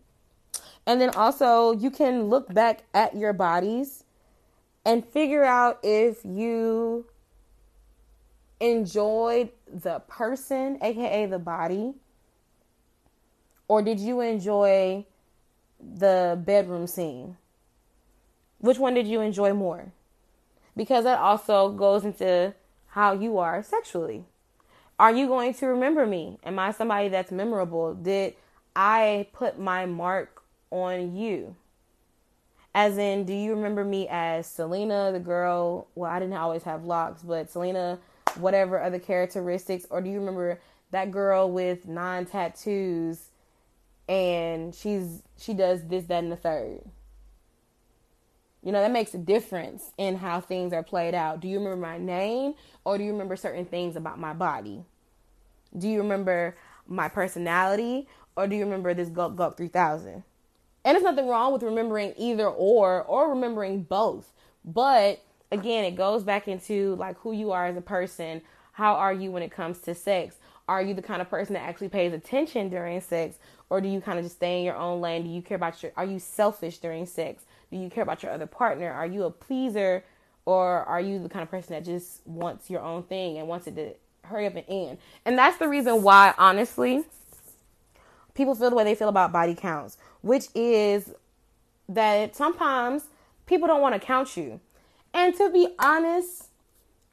And 0.86 1.02
then 1.02 1.10
also, 1.12 1.74
you 1.74 1.92
can 1.92 2.26
look 2.26 2.54
back 2.54 2.84
at 2.94 3.16
your 3.16 3.34
bodies 3.34 4.06
and 4.86 5.06
figure 5.06 5.44
out 5.44 5.80
if 5.84 6.24
you 6.24 7.06
enjoyed 8.60 9.50
the 9.68 10.00
person, 10.08 10.78
aka 10.82 11.26
the 11.26 11.40
body, 11.40 11.94
or 13.68 13.82
did 13.82 14.00
you 14.00 14.22
enjoy 14.22 15.06
the 15.80 16.42
bedroom 16.46 16.88
scene? 16.88 17.38
Which 18.60 18.80
one 18.80 18.94
did 18.94 19.08
you 19.08 19.22
enjoy 19.22 19.54
more? 19.54 19.92
Because 20.76 21.04
that 21.04 21.20
also 21.20 21.70
goes 21.72 22.06
into 22.06 22.54
how 22.98 23.14
you 23.14 23.38
are 23.38 23.62
sexually. 23.62 24.26
Are 24.98 25.14
you 25.14 25.28
going 25.28 25.54
to 25.54 25.68
remember 25.68 26.08
me? 26.08 26.40
Am 26.44 26.58
I 26.58 26.72
somebody 26.72 27.10
that's 27.10 27.32
memorable? 27.32 27.94
Did 27.94 28.34
I 28.76 29.28
put 29.34 29.60
my 29.60 29.86
mark 29.86 30.42
on 30.72 31.16
you? 31.16 31.56
As 32.74 32.98
in, 32.98 33.24
do 33.24 33.34
you 33.34 33.54
remember 33.54 33.86
me 33.86 34.08
as 34.10 34.48
Selena, 34.48 35.12
the 35.12 35.20
girl? 35.20 35.86
Well, 35.94 36.10
I 36.10 36.18
didn't 36.18 36.38
always 36.38 36.64
have 36.64 36.86
locks, 36.86 37.22
but 37.22 37.52
Selena, 37.52 38.00
whatever 38.40 38.82
other 38.82 38.98
characteristics, 38.98 39.86
or 39.92 40.02
do 40.02 40.10
you 40.10 40.18
remember 40.18 40.60
that 40.90 41.12
girl 41.12 41.52
with 41.52 41.88
nine 41.88 42.26
tattoos 42.26 43.30
and 44.10 44.74
she's 44.74 45.22
she 45.38 45.54
does 45.54 45.84
this, 45.88 46.06
that, 46.06 46.24
and 46.24 46.32
the 46.32 46.36
third? 46.36 46.82
You 48.64 48.72
know, 48.72 48.82
that 48.82 48.92
makes 48.92 49.14
a 49.14 49.18
difference 49.18 49.92
in 49.98 50.18
how 50.18 50.42
things 50.42 50.74
are 50.74 50.84
played 50.84 51.14
out. 51.14 51.40
Do 51.40 51.48
you 51.48 51.60
remember 51.60 51.78
my 51.78 51.98
name 51.98 52.56
or 52.84 52.98
do 52.98 53.04
you 53.04 53.12
remember 53.12 53.36
certain 53.36 53.66
things 53.66 53.96
about 53.96 54.20
my 54.20 54.34
body? 54.34 54.84
Do 55.78 55.88
you 55.88 56.00
remember 56.00 56.58
my 56.88 57.08
personality 57.08 58.08
or 58.36 58.48
do 58.48 58.56
you 58.56 58.64
remember 58.64 58.94
this 58.94 59.10
Gulp 59.10 59.36
Gulp 59.36 59.58
3000? 59.58 60.24
And 60.86 60.96
there's 60.96 61.04
nothing 61.04 61.28
wrong 61.28 61.54
with 61.54 61.64
remembering 61.64 62.14
either 62.18 62.48
or 62.48 63.04
or 63.04 63.30
remembering 63.30 63.84
both. 63.84 64.32
But 64.64 65.22
again, 65.52 65.86
it 65.86 65.96
goes 65.96 66.24
back 66.24 66.48
into 66.48 66.96
like 66.96 67.18
who 67.20 67.32
you 67.34 67.52
are 67.52 67.68
as 67.68 67.78
a 67.78 67.82
person. 67.82 68.42
How 68.72 68.96
are 68.96 69.14
you 69.14 69.32
when 69.32 69.44
it 69.44 69.52
comes 69.52 69.80
to 69.80 69.94
sex? 69.94 70.38
Are 70.68 70.82
you 70.82 70.94
the 70.94 71.02
kind 71.02 71.22
of 71.22 71.30
person 71.30 71.54
that 71.54 71.64
actually 71.64 71.90
pays 71.90 72.14
attention 72.14 72.70
during 72.70 73.00
sex 73.02 73.38
or 73.70 73.82
do 73.82 73.88
you 73.88 74.02
kind 74.02 74.20
of 74.20 74.26
just 74.26 74.38
stay 74.38 74.60
in 74.60 74.66
your 74.66 74.76
own 74.76 75.02
lane? 75.02 75.24
Do 75.24 75.30
you 75.30 75.42
care 75.42 75.56
about 75.56 75.82
your 75.84 75.92
are 75.96 76.06
you 76.06 76.20
selfish 76.20 76.78
during 76.78 77.06
sex? 77.06 77.44
Do 77.72 77.78
you 77.78 77.90
care 77.90 78.04
about 78.04 78.24
your 78.24 78.32
other 78.32 78.46
partner? 78.46 78.92
Are 78.92 79.06
you 79.06 79.24
a 79.24 79.32
pleaser 79.32 80.04
or 80.46 80.84
are 80.84 81.02
you 81.02 81.20
the 81.20 81.30
kind 81.30 81.44
of 81.44 81.52
person 81.52 81.74
that 81.74 81.84
just 81.84 82.26
wants 82.26 82.70
your 82.70 82.82
own 82.82 83.04
thing 83.04 83.38
and 83.38 83.48
wants 83.48 83.68
it 83.68 83.76
to 83.76 83.94
hurry 84.28 84.48
up 84.48 84.56
and 84.56 84.66
end? 84.68 84.98
And 85.26 85.38
that's 85.38 85.58
the 85.58 85.68
reason 85.68 86.04
why 86.04 86.34
honestly 86.38 87.04
people 88.34 88.56
feel 88.56 88.70
the 88.70 88.76
way 88.76 88.84
they 88.84 88.96
feel 88.96 89.10
about 89.10 89.32
body 89.32 89.56
counts, 89.56 89.98
which 90.22 90.48
is 90.56 91.12
that 91.90 92.36
sometimes 92.36 93.06
people 93.46 93.68
don't 93.68 93.82
want 93.82 93.94
to 93.96 94.00
count 94.00 94.38
you. 94.38 94.60
And 95.14 95.36
to 95.36 95.50
be 95.50 95.68
honest, 95.80 96.46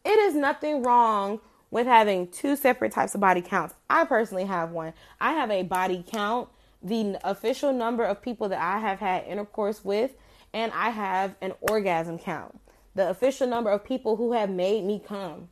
it 0.05 0.19
is 0.19 0.35
nothing 0.35 0.83
wrong 0.83 1.41
with 1.71 1.87
having 1.87 2.29
two 2.29 2.55
separate 2.55 2.93
types 2.93 3.15
of 3.15 3.21
body 3.21 3.41
counts. 3.41 3.75
I 3.91 4.05
personally 4.05 4.45
have 4.45 4.71
one. 4.71 4.93
I 5.21 5.33
have 5.33 5.51
a 5.51 5.63
body 5.63 6.05
count, 6.07 6.49
the 6.83 7.19
official 7.25 7.73
number 7.73 8.05
of 8.05 8.23
people 8.23 8.49
that 8.51 8.61
I 8.61 8.79
have 8.79 9.01
had 9.01 9.25
intercourse 9.27 9.85
with, 9.85 10.13
and 10.55 10.73
I 10.73 10.91
have 10.91 11.35
an 11.43 11.53
orgasm 11.61 12.19
count, 12.19 12.59
the 12.95 13.11
official 13.11 13.47
number 13.47 13.71
of 13.71 13.85
people 13.85 14.17
who 14.17 14.33
have 14.33 14.49
made 14.49 14.85
me 14.85 15.03
come. 15.05 15.49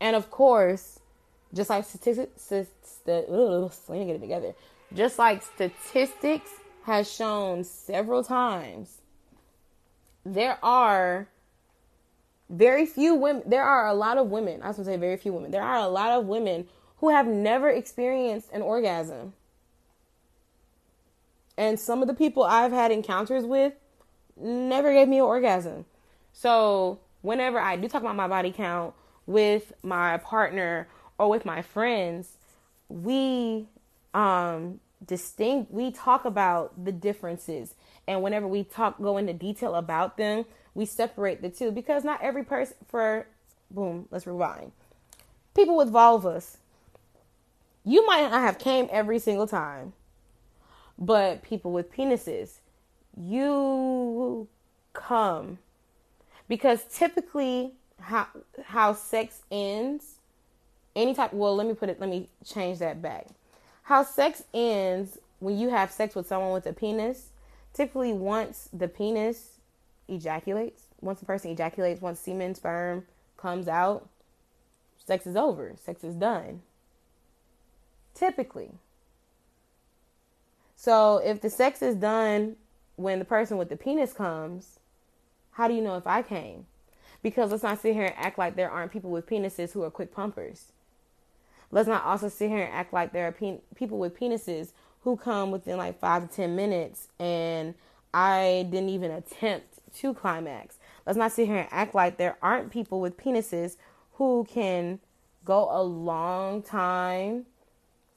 And 0.00 0.16
of 0.16 0.30
course, 0.30 0.98
just 1.54 1.70
like 1.70 1.84
statistics, 1.84 2.50
ugh, 3.08 3.72
let 3.88 3.98
me 3.98 4.04
get 4.04 4.16
it 4.16 4.20
together. 4.20 4.54
Just 4.92 5.18
like 5.18 5.42
statistics 5.42 6.50
has 6.82 7.10
shown 7.10 7.64
several 7.64 8.22
times, 8.24 9.00
there 10.24 10.58
are 10.62 11.28
very 12.50 12.86
few 12.86 13.14
women, 13.14 13.44
there 13.46 13.64
are 13.64 13.86
a 13.86 13.94
lot 13.94 14.18
of 14.18 14.28
women, 14.28 14.62
I 14.62 14.68
was 14.68 14.76
gonna 14.76 14.86
say 14.86 14.96
very 14.96 15.16
few 15.16 15.32
women, 15.32 15.52
there 15.52 15.62
are 15.62 15.78
a 15.78 15.88
lot 15.88 16.10
of 16.10 16.26
women 16.26 16.66
who 16.98 17.10
have 17.10 17.26
never 17.26 17.68
experienced 17.68 18.50
an 18.52 18.62
orgasm. 18.62 19.34
And 21.56 21.80
some 21.80 22.02
of 22.02 22.08
the 22.08 22.14
people 22.14 22.42
I've 22.42 22.72
had 22.72 22.90
encounters 22.90 23.44
with 23.44 23.72
never 24.36 24.92
gave 24.92 25.08
me 25.08 25.18
an 25.18 25.24
orgasm. 25.24 25.86
So 26.32 27.00
whenever 27.22 27.58
I 27.58 27.76
do 27.76 27.88
talk 27.88 28.02
about 28.02 28.16
my 28.16 28.28
body 28.28 28.52
count 28.52 28.94
with 29.26 29.72
my 29.82 30.18
partner 30.18 30.88
or 31.18 31.28
with 31.28 31.44
my 31.44 31.62
friends, 31.62 32.36
we 32.88 33.68
um 34.14 34.80
distinct 35.04 35.70
we 35.70 35.90
talk 35.90 36.24
about 36.24 36.72
the 36.82 36.92
differences 36.92 37.74
and 38.08 38.22
whenever 38.22 38.48
we 38.48 38.64
talk 38.64 38.96
go 38.98 39.18
into 39.18 39.32
detail 39.34 39.74
about 39.74 40.16
them 40.16 40.44
we 40.72 40.86
separate 40.86 41.42
the 41.42 41.50
two 41.50 41.70
because 41.70 42.02
not 42.02 42.22
every 42.22 42.42
person 42.42 42.76
for 42.86 43.26
boom, 43.70 44.06
let's 44.10 44.26
rewind. 44.26 44.72
People 45.54 45.76
with 45.76 45.90
vulvas, 45.90 46.58
you 47.84 48.06
might 48.06 48.22
not 48.22 48.40
have 48.40 48.58
came 48.58 48.88
every 48.90 49.18
single 49.18 49.46
time, 49.46 49.92
but 50.98 51.42
people 51.42 51.72
with 51.72 51.92
penises, 51.92 52.58
you 53.16 54.48
come 54.92 55.58
because 56.48 56.84
typically 56.84 57.72
how 58.00 58.26
how 58.64 58.92
sex 58.92 59.42
ends 59.50 60.16
any 60.94 61.14
type 61.14 61.32
well 61.32 61.54
let 61.54 61.66
me 61.66 61.74
put 61.74 61.88
it 61.88 62.00
let 62.00 62.08
me 62.08 62.28
change 62.44 62.78
that 62.78 63.02
back 63.02 63.26
how 63.82 64.02
sex 64.02 64.42
ends 64.54 65.18
when 65.38 65.58
you 65.58 65.68
have 65.68 65.90
sex 65.90 66.14
with 66.14 66.26
someone 66.26 66.52
with 66.52 66.66
a 66.66 66.72
penis 66.72 67.28
typically 67.74 68.12
once 68.12 68.68
the 68.72 68.88
penis 68.88 69.56
ejaculates, 70.08 70.84
once 71.00 71.20
the 71.20 71.26
person 71.26 71.50
ejaculates, 71.50 72.00
once 72.00 72.20
semen, 72.20 72.54
sperm 72.54 73.04
comes 73.36 73.68
out, 73.68 74.08
sex 75.04 75.26
is 75.26 75.36
over. 75.36 75.74
Sex 75.76 76.04
is 76.04 76.14
done. 76.14 76.62
Typically. 78.14 78.70
So 80.76 81.18
if 81.18 81.40
the 81.40 81.50
sex 81.50 81.82
is 81.82 81.96
done 81.96 82.56
when 82.96 83.18
the 83.18 83.24
person 83.24 83.56
with 83.56 83.70
the 83.70 83.76
penis 83.76 84.12
comes, 84.12 84.78
how 85.52 85.66
do 85.66 85.74
you 85.74 85.80
know 85.80 85.96
if 85.96 86.06
I 86.06 86.22
came? 86.22 86.66
Because 87.22 87.50
let's 87.50 87.62
not 87.62 87.80
sit 87.80 87.94
here 87.94 88.04
and 88.04 88.14
act 88.16 88.38
like 88.38 88.54
there 88.54 88.70
aren't 88.70 88.92
people 88.92 89.10
with 89.10 89.26
penises 89.26 89.72
who 89.72 89.82
are 89.82 89.90
quick 89.90 90.14
pumpers. 90.14 90.72
Let's 91.72 91.88
not 91.88 92.04
also 92.04 92.28
sit 92.28 92.50
here 92.50 92.62
and 92.62 92.72
act 92.72 92.92
like 92.92 93.12
there 93.12 93.26
are 93.26 93.32
pe- 93.32 93.58
people 93.74 93.98
with 93.98 94.18
penises 94.18 94.72
who 95.02 95.16
come 95.16 95.50
within 95.50 95.78
like 95.78 95.98
five 95.98 96.28
to 96.28 96.36
10 96.36 96.54
minutes 96.54 97.08
and 97.18 97.74
I 98.12 98.68
didn't 98.70 98.90
even 98.90 99.10
attempt 99.10 99.78
to 99.96 100.14
climax. 100.14 100.78
Let's 101.06 101.18
not 101.18 101.32
sit 101.32 101.46
here 101.46 101.58
and 101.58 101.68
act 101.70 101.94
like 101.94 102.18
there 102.18 102.36
aren't 102.42 102.70
people 102.70 103.00
with 103.00 103.16
penises 103.16 103.76
who 104.14 104.46
can 104.48 105.00
go 105.44 105.68
a 105.70 105.82
long 105.82 106.62
time 106.62 107.46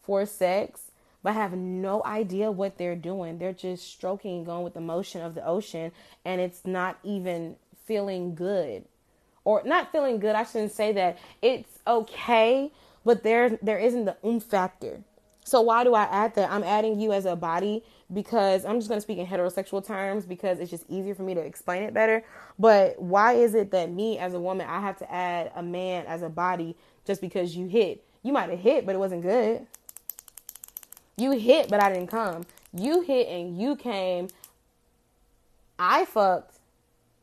for 0.03 0.25
sex 0.25 0.88
but 1.23 1.33
have 1.33 1.53
no 1.53 2.03
idea 2.05 2.51
what 2.51 2.77
they're 2.77 2.95
doing. 2.95 3.37
They're 3.37 3.53
just 3.53 3.87
stroking 3.91 4.37
and 4.37 4.45
going 4.45 4.63
with 4.63 4.73
the 4.73 4.81
motion 4.81 5.21
of 5.21 5.35
the 5.35 5.45
ocean 5.45 5.91
and 6.25 6.39
it's 6.39 6.65
not 6.65 6.97
even 7.03 7.55
feeling 7.85 8.35
good. 8.35 8.85
Or 9.43 9.63
not 9.65 9.91
feeling 9.91 10.19
good, 10.19 10.35
I 10.35 10.43
shouldn't 10.43 10.73
say 10.73 10.91
that. 10.93 11.17
It's 11.41 11.79
okay, 11.87 12.71
but 13.03 13.23
there 13.23 13.49
there 13.61 13.79
isn't 13.79 14.05
the 14.05 14.15
um 14.23 14.39
factor. 14.39 15.01
So 15.43 15.61
why 15.61 15.83
do 15.83 15.95
I 15.95 16.03
add 16.03 16.35
that? 16.35 16.51
I'm 16.51 16.63
adding 16.63 16.99
you 16.99 17.11
as 17.11 17.25
a 17.25 17.35
body 17.35 17.83
because 18.13 18.65
I'm 18.65 18.77
just 18.77 18.87
going 18.87 18.97
to 18.97 19.01
speak 19.01 19.17
in 19.17 19.25
heterosexual 19.25 19.83
terms 19.83 20.25
because 20.25 20.59
it's 20.59 20.69
just 20.69 20.85
easier 20.89 21.15
for 21.15 21.23
me 21.23 21.33
to 21.33 21.41
explain 21.41 21.81
it 21.81 21.93
better. 21.93 22.23
But 22.59 23.01
why 23.01 23.33
is 23.33 23.55
it 23.55 23.71
that 23.71 23.91
me 23.91 24.19
as 24.19 24.35
a 24.35 24.39
woman, 24.39 24.67
I 24.69 24.79
have 24.79 24.97
to 24.97 25.11
add 25.11 25.51
a 25.55 25.63
man 25.63 26.05
as 26.05 26.21
a 26.21 26.29
body 26.29 26.75
just 27.05 27.19
because 27.19 27.55
you 27.55 27.65
hit? 27.65 28.05
You 28.21 28.31
might 28.31 28.51
have 28.51 28.59
hit, 28.59 28.85
but 28.85 28.93
it 28.93 28.99
wasn't 28.99 29.23
good. 29.23 29.65
You 31.19 31.31
hit, 31.31 31.69
but 31.69 31.81
I 31.81 31.91
didn't 31.91 32.07
come. 32.07 32.45
You 32.73 33.01
hit 33.01 33.27
and 33.27 33.59
you 33.59 33.75
came. 33.75 34.27
I 35.77 36.05
fucked. 36.05 36.57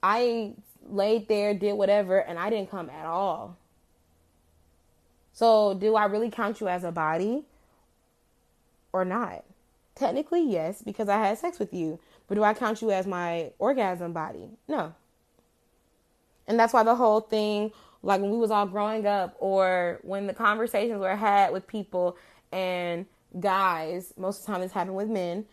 I 0.03 0.55
laid 0.89 1.29
there, 1.29 1.55
did 1.55 1.73
whatever, 1.73 2.19
and 2.19 2.39
I 2.39 2.51
didn't 2.51 2.71
come 2.71 2.91
at 2.91 3.07
all. 3.07 3.57
So, 5.33 5.75
do 5.75 5.97
I 5.97 6.07
really 6.07 6.31
count 6.31 6.61
you 6.61 6.69
as 6.69 6.85
a 6.85 6.93
body? 6.93 7.45
or 8.97 9.05
not? 9.05 9.45
Technically, 9.95 10.43
yes, 10.43 10.83
because 10.83 11.09
I 11.09 11.19
had 11.19 11.39
sex 11.39 11.59
with 11.59 11.73
you. 11.73 12.01
But 12.27 12.35
do 12.35 12.43
I 12.43 12.55
count 12.55 12.83
you 12.83 12.91
as 12.91 13.07
my 13.07 13.53
orgasm 13.59 14.13
body? 14.13 14.49
No. 14.69 14.95
And 16.49 16.59
that's 16.59 16.73
why 16.73 16.83
the 16.83 16.95
whole 16.95 17.21
thing, 17.21 17.73
like 18.03 18.21
when 18.21 18.31
we 18.31 18.39
was 18.39 18.51
all 18.51 18.67
growing 18.67 19.07
up, 19.07 19.37
or 19.39 20.01
when 20.03 20.27
the 20.27 20.35
conversations 20.35 20.99
were 20.99 21.15
had 21.15 21.53
with 21.53 21.67
people 21.67 22.17
and 22.53 23.07
guys, 23.41 24.13
most 24.17 24.41
of 24.41 24.47
the 24.47 24.53
time 24.53 24.61
this 24.61 24.73
happened 24.73 24.97
with 24.97 25.09
men 25.09 25.45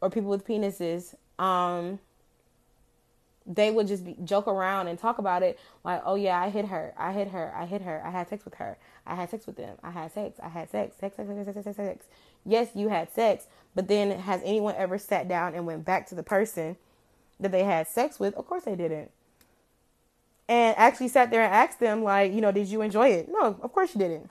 or 0.00 0.10
people 0.10 0.30
with 0.30 0.46
penises, 0.46 1.14
um, 1.38 1.98
they 3.46 3.70
would 3.70 3.86
just 3.86 4.04
be 4.04 4.16
joke 4.24 4.48
around 4.48 4.88
and 4.88 4.98
talk 4.98 5.18
about 5.18 5.42
it 5.42 5.58
like, 5.84 6.02
oh 6.04 6.16
yeah, 6.16 6.40
I 6.40 6.50
hit 6.50 6.66
her, 6.66 6.92
I 6.98 7.12
hit 7.12 7.28
her, 7.28 7.52
I 7.56 7.64
hit 7.64 7.82
her, 7.82 8.02
I 8.04 8.10
had 8.10 8.28
sex 8.28 8.44
with 8.44 8.54
her, 8.54 8.76
I 9.06 9.14
had 9.14 9.30
sex 9.30 9.46
with 9.46 9.56
them, 9.56 9.76
I 9.82 9.90
had 9.90 10.12
sex, 10.12 10.38
I 10.42 10.48
had 10.48 10.70
sex, 10.70 10.96
sex, 10.98 11.16
sex, 11.16 11.28
sex, 11.28 11.44
sex, 11.44 11.54
sex, 11.54 11.64
sex, 11.64 11.76
sex. 11.76 12.06
Yes, 12.44 12.70
you 12.74 12.88
had 12.88 13.12
sex, 13.12 13.46
but 13.74 13.88
then 13.88 14.10
has 14.20 14.40
anyone 14.44 14.74
ever 14.76 14.98
sat 14.98 15.28
down 15.28 15.54
and 15.54 15.66
went 15.66 15.84
back 15.84 16.08
to 16.08 16.14
the 16.14 16.22
person 16.22 16.76
that 17.38 17.52
they 17.52 17.64
had 17.64 17.86
sex 17.86 18.18
with? 18.18 18.34
Of 18.34 18.46
course 18.46 18.64
they 18.64 18.76
didn't. 18.76 19.10
And 20.48 20.76
actually 20.76 21.08
sat 21.08 21.30
there 21.30 21.42
and 21.42 21.52
asked 21.52 21.80
them, 21.80 22.02
like, 22.02 22.32
you 22.32 22.40
know, 22.40 22.52
did 22.52 22.68
you 22.68 22.82
enjoy 22.82 23.08
it? 23.08 23.28
No, 23.28 23.58
of 23.62 23.72
course 23.72 23.94
you 23.94 24.00
didn't. 24.00 24.30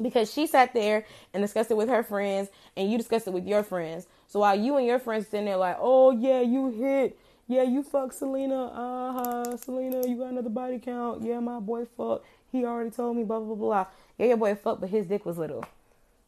Because 0.00 0.32
she 0.32 0.46
sat 0.46 0.72
there 0.72 1.04
and 1.34 1.42
discussed 1.42 1.70
it 1.70 1.76
with 1.76 1.88
her 1.88 2.02
friends, 2.02 2.48
and 2.76 2.90
you 2.90 2.96
discussed 2.96 3.26
it 3.26 3.32
with 3.32 3.46
your 3.46 3.62
friends. 3.62 4.06
So 4.28 4.40
while 4.40 4.58
you 4.58 4.76
and 4.76 4.86
your 4.86 4.98
friends 4.98 5.28
sitting 5.28 5.46
there 5.46 5.56
like, 5.56 5.76
oh 5.78 6.12
yeah, 6.12 6.40
you 6.40 6.70
hit, 6.70 7.18
yeah, 7.48 7.64
you 7.64 7.82
fuck 7.82 8.12
Selena, 8.12 8.66
uh 8.66 9.12
huh, 9.12 9.56
Selena, 9.56 10.06
you 10.08 10.16
got 10.16 10.28
another 10.28 10.50
body 10.50 10.78
count. 10.78 11.22
Yeah, 11.22 11.40
my 11.40 11.58
boy 11.58 11.84
fucked. 11.96 12.24
He 12.52 12.64
already 12.64 12.90
told 12.90 13.16
me, 13.16 13.24
blah 13.24 13.40
blah 13.40 13.54
blah. 13.54 13.86
Yeah, 14.18 14.26
your 14.26 14.36
boy 14.36 14.54
fucked, 14.54 14.80
but 14.80 14.90
his 14.90 15.06
dick 15.06 15.26
was 15.26 15.36
little. 15.36 15.64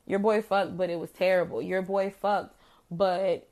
Your 0.07 0.19
boy 0.19 0.43
fucked, 0.43 0.77
but 0.77 0.91
it 0.91 0.99
was 0.99 1.11
terrible. 1.11 1.63
Your 1.63 1.81
boy 1.81 2.11
fucked, 2.11 2.55
but 2.91 3.49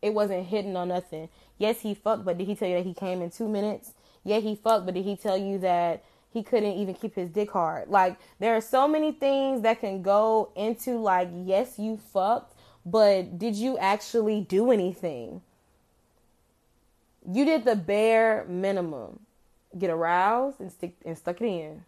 it 0.00 0.14
wasn't 0.14 0.46
hidden 0.46 0.76
on 0.76 0.88
nothing. 0.88 1.28
Yes, 1.58 1.80
he 1.80 1.94
fucked, 1.94 2.24
but 2.24 2.38
did 2.38 2.46
he 2.46 2.54
tell 2.54 2.68
you 2.68 2.76
that 2.76 2.86
he 2.86 2.94
came 2.94 3.20
in 3.20 3.30
two 3.30 3.48
minutes? 3.48 3.92
Yeah, 4.22 4.38
he 4.38 4.54
fucked, 4.54 4.86
but 4.86 4.94
did 4.94 5.04
he 5.04 5.16
tell 5.16 5.36
you 5.36 5.58
that 5.58 6.04
he 6.30 6.42
couldn't 6.42 6.72
even 6.72 6.94
keep 6.94 7.14
his 7.14 7.28
dick 7.30 7.50
hard? 7.50 7.88
Like, 7.88 8.18
there 8.38 8.56
are 8.56 8.60
so 8.60 8.86
many 8.86 9.12
things 9.12 9.62
that 9.62 9.80
can 9.80 10.02
go 10.02 10.50
into, 10.56 10.98
like, 10.98 11.28
yes, 11.32 11.78
you 11.78 11.96
fucked, 11.96 12.54
but 12.84 13.38
did 13.38 13.54
you 13.54 13.78
actually 13.78 14.40
do 14.42 14.70
anything? 14.70 15.42
You 17.30 17.44
did 17.44 17.64
the 17.64 17.76
bare 17.76 18.44
minimum 18.48 19.20
get 19.76 19.90
aroused 19.90 20.60
and 20.60 20.72
stick 20.72 20.94
and 21.04 21.16
stuck 21.16 21.40
it 21.40 21.46
in. 21.46 21.84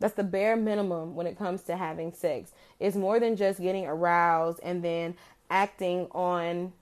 That's 0.00 0.14
the 0.14 0.24
bare 0.24 0.56
minimum 0.56 1.14
when 1.14 1.26
it 1.26 1.38
comes 1.38 1.62
to 1.62 1.76
having 1.76 2.12
sex. 2.12 2.52
It's 2.78 2.96
more 2.96 3.18
than 3.18 3.36
just 3.36 3.60
getting 3.60 3.86
aroused 3.86 4.60
and 4.62 4.82
then 4.82 5.14
acting 5.50 6.08
on 6.12 6.72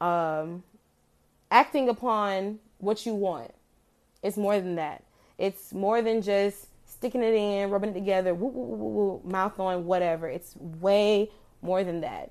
um 0.00 0.62
acting 1.50 1.88
upon 1.88 2.58
what 2.78 3.06
you 3.06 3.14
want. 3.14 3.52
It's 4.22 4.36
more 4.36 4.58
than 4.60 4.76
that. 4.76 5.02
It's 5.42 5.72
more 5.72 6.02
than 6.02 6.22
just 6.22 6.68
sticking 6.86 7.20
it 7.20 7.34
in, 7.34 7.68
rubbing 7.68 7.90
it 7.90 7.94
together, 7.94 8.32
woo, 8.32 8.46
woo, 8.46 8.76
woo, 8.76 9.20
mouth 9.24 9.58
on, 9.58 9.86
whatever. 9.86 10.28
It's 10.28 10.54
way 10.56 11.32
more 11.62 11.82
than 11.82 12.02
that. 12.02 12.30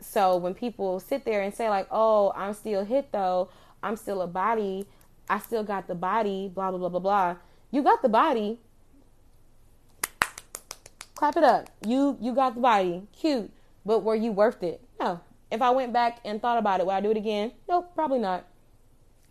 So 0.00 0.36
when 0.36 0.54
people 0.54 1.00
sit 1.00 1.24
there 1.24 1.42
and 1.42 1.52
say 1.52 1.68
like, 1.68 1.88
"Oh, 1.90 2.32
I'm 2.36 2.54
still 2.54 2.84
hit 2.84 3.10
though. 3.10 3.48
I'm 3.82 3.96
still 3.96 4.22
a 4.22 4.28
body. 4.28 4.86
I 5.28 5.40
still 5.40 5.64
got 5.64 5.88
the 5.88 5.96
body." 5.96 6.48
Blah 6.54 6.70
blah 6.70 6.78
blah 6.78 6.90
blah 6.90 7.00
blah. 7.00 7.36
You 7.72 7.82
got 7.82 8.02
the 8.02 8.08
body. 8.08 8.60
Clap 11.16 11.36
it 11.36 11.42
up. 11.42 11.68
You 11.84 12.16
you 12.20 12.36
got 12.36 12.54
the 12.54 12.60
body. 12.60 13.02
Cute. 13.18 13.50
But 13.84 14.04
were 14.04 14.14
you 14.14 14.30
worth 14.30 14.62
it? 14.62 14.80
No. 15.00 15.22
If 15.50 15.60
I 15.60 15.70
went 15.70 15.92
back 15.92 16.20
and 16.24 16.40
thought 16.40 16.58
about 16.58 16.78
it, 16.78 16.86
would 16.86 16.94
I 16.94 17.00
do 17.00 17.10
it 17.10 17.16
again? 17.16 17.50
Nope, 17.68 17.90
probably 17.96 18.20
not. 18.20 18.44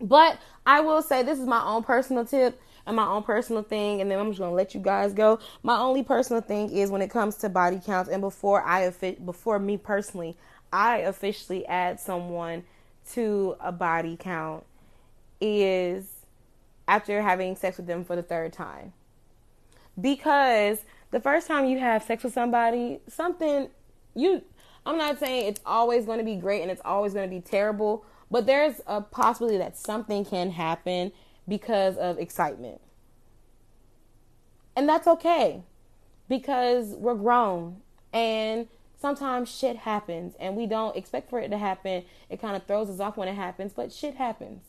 But 0.01 0.39
I 0.65 0.81
will 0.81 1.01
say 1.01 1.23
this 1.23 1.39
is 1.39 1.47
my 1.47 1.63
own 1.63 1.83
personal 1.83 2.25
tip 2.25 2.59
and 2.85 2.95
my 2.95 3.05
own 3.07 3.23
personal 3.23 3.63
thing, 3.63 4.01
and 4.01 4.09
then 4.09 4.19
I'm 4.19 4.29
just 4.29 4.39
gonna 4.39 4.53
let 4.53 4.73
you 4.73 4.79
guys 4.79 5.13
go. 5.13 5.39
My 5.63 5.77
only 5.77 6.03
personal 6.03 6.41
thing 6.41 6.69
is 6.71 6.91
when 6.91 7.01
it 7.01 7.09
comes 7.09 7.35
to 7.37 7.49
body 7.49 7.81
counts, 7.83 8.09
and 8.09 8.21
before 8.21 8.61
I 8.63 8.89
before 9.23 9.59
me 9.59 9.77
personally, 9.77 10.37
I 10.71 10.97
officially 10.97 11.65
add 11.65 11.99
someone 11.99 12.63
to 13.13 13.55
a 13.59 13.71
body 13.71 14.17
count 14.19 14.65
is 15.39 16.07
after 16.87 17.21
having 17.21 17.55
sex 17.55 17.77
with 17.77 17.87
them 17.87 18.03
for 18.03 18.15
the 18.15 18.23
third 18.23 18.53
time. 18.53 18.93
Because 19.99 20.79
the 21.11 21.19
first 21.19 21.47
time 21.47 21.65
you 21.65 21.79
have 21.79 22.03
sex 22.03 22.23
with 22.23 22.33
somebody, 22.33 22.99
something 23.07 23.69
you 24.13 24.41
I'm 24.85 24.97
not 24.97 25.19
saying 25.19 25.47
it's 25.47 25.61
always 25.65 26.05
going 26.05 26.19
to 26.19 26.23
be 26.23 26.35
great 26.35 26.61
and 26.61 26.69
it's 26.69 26.81
always 26.85 27.13
going 27.13 27.27
to 27.27 27.35
be 27.35 27.41
terrible, 27.41 28.05
but 28.29 28.45
there's 28.45 28.81
a 28.85 29.01
possibility 29.01 29.57
that 29.57 29.77
something 29.77 30.25
can 30.25 30.51
happen 30.51 31.11
because 31.47 31.97
of 31.97 32.17
excitement. 32.17 32.81
And 34.75 34.89
that's 34.89 35.07
okay 35.07 35.63
because 36.27 36.89
we're 36.95 37.15
grown 37.15 37.81
and 38.11 38.67
sometimes 38.99 39.55
shit 39.55 39.77
happens 39.77 40.35
and 40.39 40.55
we 40.55 40.65
don't 40.65 40.95
expect 40.95 41.29
for 41.29 41.39
it 41.39 41.49
to 41.49 41.57
happen. 41.57 42.03
It 42.29 42.41
kind 42.41 42.55
of 42.55 42.65
throws 42.65 42.89
us 42.89 42.99
off 42.99 43.17
when 43.17 43.27
it 43.27 43.35
happens, 43.35 43.73
but 43.73 43.91
shit 43.91 44.15
happens. 44.15 44.63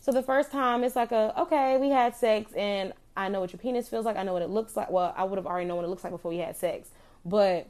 So 0.00 0.12
the 0.12 0.22
first 0.22 0.50
time 0.50 0.82
it's 0.82 0.96
like 0.96 1.12
a 1.12 1.38
okay, 1.42 1.76
we 1.76 1.90
had 1.90 2.16
sex 2.16 2.52
and 2.52 2.92
I 3.16 3.28
know 3.28 3.40
what 3.40 3.52
your 3.52 3.60
penis 3.60 3.88
feels 3.88 4.04
like. 4.04 4.16
I 4.16 4.22
know 4.22 4.32
what 4.32 4.42
it 4.42 4.50
looks 4.50 4.76
like. 4.76 4.90
Well, 4.90 5.14
I 5.16 5.24
would 5.24 5.36
have 5.36 5.46
already 5.46 5.66
known 5.66 5.76
what 5.76 5.84
it 5.84 5.88
looks 5.88 6.04
like 6.04 6.12
before 6.12 6.30
we 6.30 6.38
had 6.38 6.56
sex. 6.56 6.90
But 7.24 7.68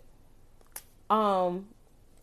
um 1.09 1.66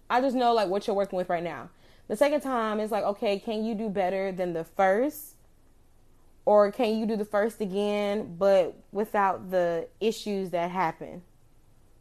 I 0.10 0.22
just 0.22 0.36
know 0.36 0.54
like 0.54 0.70
what 0.70 0.88
you're 0.88 0.96
working 0.96 1.18
with 1.18 1.30
right 1.30 1.44
now. 1.44 1.70
The 2.08 2.16
second 2.16 2.42
time 2.42 2.80
it's 2.80 2.92
like, 2.92 3.04
okay, 3.04 3.38
can 3.40 3.64
you 3.64 3.76
do 3.76 3.90
better 3.90 4.32
than 4.32 4.54
the 4.54 4.64
first? 4.64 5.36
Or 6.48 6.72
can 6.72 6.98
you 6.98 7.06
do 7.06 7.18
the 7.18 7.26
first 7.26 7.60
again, 7.60 8.38
but 8.40 8.74
without 8.94 9.52
the 9.52 9.90
issues 10.00 10.52
that 10.52 10.72
happen? 10.72 11.22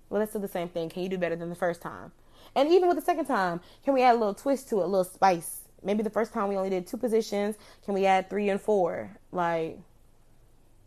Well, 0.08 0.20
let's 0.20 0.34
do 0.34 0.38
the 0.38 0.46
same 0.46 0.68
thing. 0.68 0.88
Can 0.88 1.02
you 1.02 1.08
do 1.08 1.18
better 1.18 1.34
than 1.34 1.48
the 1.48 1.56
first 1.56 1.82
time? 1.82 2.12
And 2.54 2.70
even 2.70 2.86
with 2.86 2.96
the 2.96 3.02
second 3.02 3.24
time, 3.24 3.60
can 3.84 3.92
we 3.92 4.04
add 4.04 4.14
a 4.14 4.18
little 4.18 4.34
twist 4.34 4.68
to 4.68 4.76
it, 4.82 4.84
a 4.84 4.86
little 4.86 5.02
spice? 5.02 5.62
Maybe 5.82 6.04
the 6.04 6.10
first 6.10 6.32
time 6.32 6.48
we 6.48 6.56
only 6.56 6.70
did 6.70 6.86
two 6.86 6.96
positions. 6.96 7.56
Can 7.84 7.92
we 7.92 8.06
add 8.06 8.30
three 8.30 8.48
and 8.48 8.60
four? 8.60 9.10
Like, 9.32 9.80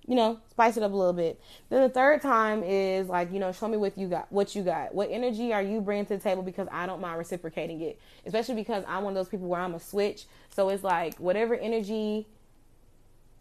you 0.07 0.15
know, 0.15 0.39
spice 0.51 0.77
it 0.77 0.83
up 0.83 0.93
a 0.93 0.95
little 0.95 1.11
bit. 1.11 1.41
Then 1.67 1.81
the 1.81 1.89
third 1.89 2.21
time 2.21 2.63
is 2.63 3.09
like, 3.09 3.29
you 3.29 3.39
know, 3.39 3.51
show 3.51 3.67
me 3.67 3.75
what 3.75 3.97
you 3.97 4.07
got, 4.07 4.31
what 4.31 4.55
you 4.55 4.63
got. 4.63 4.95
What 4.95 5.09
energy 5.11 5.51
are 5.51 5.61
you 5.61 5.81
bringing 5.81 6.05
to 6.05 6.15
the 6.15 6.23
table 6.23 6.43
because 6.43 6.69
I 6.71 6.85
don't 6.85 7.01
mind 7.01 7.17
reciprocating 7.17 7.81
it. 7.81 7.99
Especially 8.25 8.55
because 8.55 8.85
I'm 8.87 9.03
one 9.03 9.11
of 9.11 9.15
those 9.15 9.27
people 9.27 9.49
where 9.49 9.59
I'm 9.59 9.75
a 9.75 9.81
switch. 9.81 10.27
So 10.49 10.69
it's 10.69 10.81
like 10.81 11.17
whatever 11.17 11.55
energy 11.55 12.25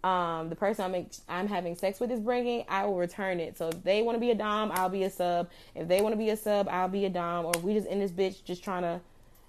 um 0.04 0.48
the 0.48 0.56
person 0.56 0.94
I'm 0.94 1.06
I'm 1.28 1.48
having 1.48 1.74
sex 1.74 1.98
with 2.00 2.10
is 2.10 2.20
bringing, 2.20 2.64
I 2.68 2.86
will 2.86 2.96
return 2.96 3.40
it. 3.40 3.58
So 3.58 3.68
if 3.68 3.82
they 3.82 4.02
want 4.02 4.16
to 4.16 4.20
be 4.20 4.30
a 4.30 4.34
dom, 4.34 4.70
I'll 4.72 4.88
be 4.88 5.02
a 5.04 5.10
sub. 5.10 5.50
If 5.74 5.88
they 5.88 6.00
want 6.00 6.12
to 6.12 6.16
be 6.16 6.30
a 6.30 6.36
sub, 6.36 6.68
I'll 6.68 6.88
be 6.88 7.04
a 7.04 7.10
dom. 7.10 7.46
Or 7.46 7.52
we 7.62 7.74
just 7.74 7.88
in 7.88 7.98
this 7.98 8.12
bitch 8.12 8.44
just 8.44 8.62
trying 8.62 8.82
to 8.82 9.00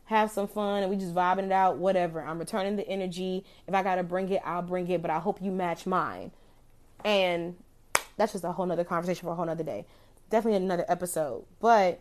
have 0.05 0.31
some 0.31 0.47
fun 0.47 0.81
and 0.81 0.89
we 0.89 0.97
just 0.97 1.13
vibing 1.13 1.45
it 1.45 1.51
out, 1.51 1.77
whatever. 1.77 2.21
I'm 2.21 2.39
returning 2.39 2.75
the 2.75 2.87
energy. 2.87 3.45
If 3.67 3.75
I 3.75 3.83
gotta 3.83 4.03
bring 4.03 4.29
it, 4.29 4.41
I'll 4.43 4.63
bring 4.63 4.87
it. 4.89 5.01
But 5.01 5.11
I 5.11 5.19
hope 5.19 5.41
you 5.41 5.51
match 5.51 5.85
mine. 5.85 6.31
And 7.05 7.55
that's 8.17 8.31
just 8.31 8.43
a 8.43 8.51
whole 8.51 8.65
nother 8.65 8.83
conversation 8.83 9.21
for 9.27 9.31
a 9.31 9.35
whole 9.35 9.45
nother 9.45 9.63
day. 9.63 9.85
Definitely 10.29 10.57
another 10.57 10.85
episode. 10.87 11.45
But 11.59 11.99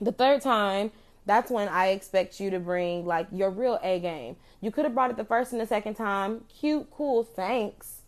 the 0.00 0.12
third 0.12 0.42
time, 0.42 0.92
that's 1.26 1.50
when 1.50 1.68
I 1.68 1.88
expect 1.88 2.38
you 2.40 2.50
to 2.50 2.60
bring 2.60 3.06
like 3.06 3.26
your 3.32 3.50
real 3.50 3.78
A 3.82 3.98
game. 4.00 4.36
You 4.60 4.70
could 4.70 4.84
have 4.84 4.94
brought 4.94 5.10
it 5.10 5.16
the 5.16 5.24
first 5.24 5.52
and 5.52 5.60
the 5.60 5.66
second 5.66 5.94
time. 5.94 6.44
Cute, 6.48 6.90
cool, 6.90 7.24
thanks. 7.24 8.02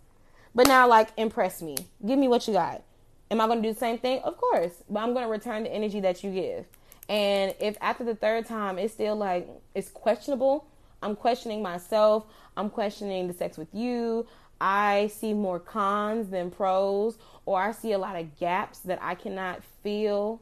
But 0.55 0.67
now, 0.67 0.89
like, 0.89 1.11
impress 1.17 1.61
me. 1.61 1.77
Give 2.07 2.19
me 2.19 2.29
what 2.29 2.49
you 2.49 2.55
got. 2.55 2.83
Am 3.31 3.41
I 3.41 3.47
going 3.47 3.63
to 3.63 3.69
do 3.69 3.75
the 3.75 3.79
same 3.79 3.99
thing? 3.99 4.21
Of 4.21 4.39
course. 4.39 4.83
But 4.89 5.01
I'm 5.01 5.13
going 5.13 5.25
to 5.25 5.31
return 5.31 5.65
the 5.65 5.73
energy 5.73 6.01
that 6.01 6.25
you 6.25 6.33
give. 6.33 6.67
And 7.09 7.55
if 7.61 7.77
after 7.81 8.05
the 8.05 8.15
third 8.15 8.47
time 8.47 8.79
it's 8.79 8.95
still 8.95 9.17
like, 9.17 9.49
it's 9.75 9.91
questionable, 9.91 10.67
I'm 11.03 11.15
questioning 11.15 11.63
myself. 11.63 12.25
I'm 12.57 12.71
questioning 12.71 13.29
the 13.29 13.35
sex 13.35 13.59
with 13.59 13.69
you. 13.75 14.27
I 14.61 15.11
see 15.13 15.35
more 15.35 15.61
cons 15.61 16.31
than 16.31 16.51
pros, 16.51 17.19
or 17.45 17.61
I 17.61 17.73
see 17.73 17.93
a 17.93 17.99
lot 17.99 18.17
of 18.17 18.39
gaps 18.39 18.79
that 18.81 18.99
I 19.03 19.15
cannot 19.15 19.63
feel. 19.83 20.41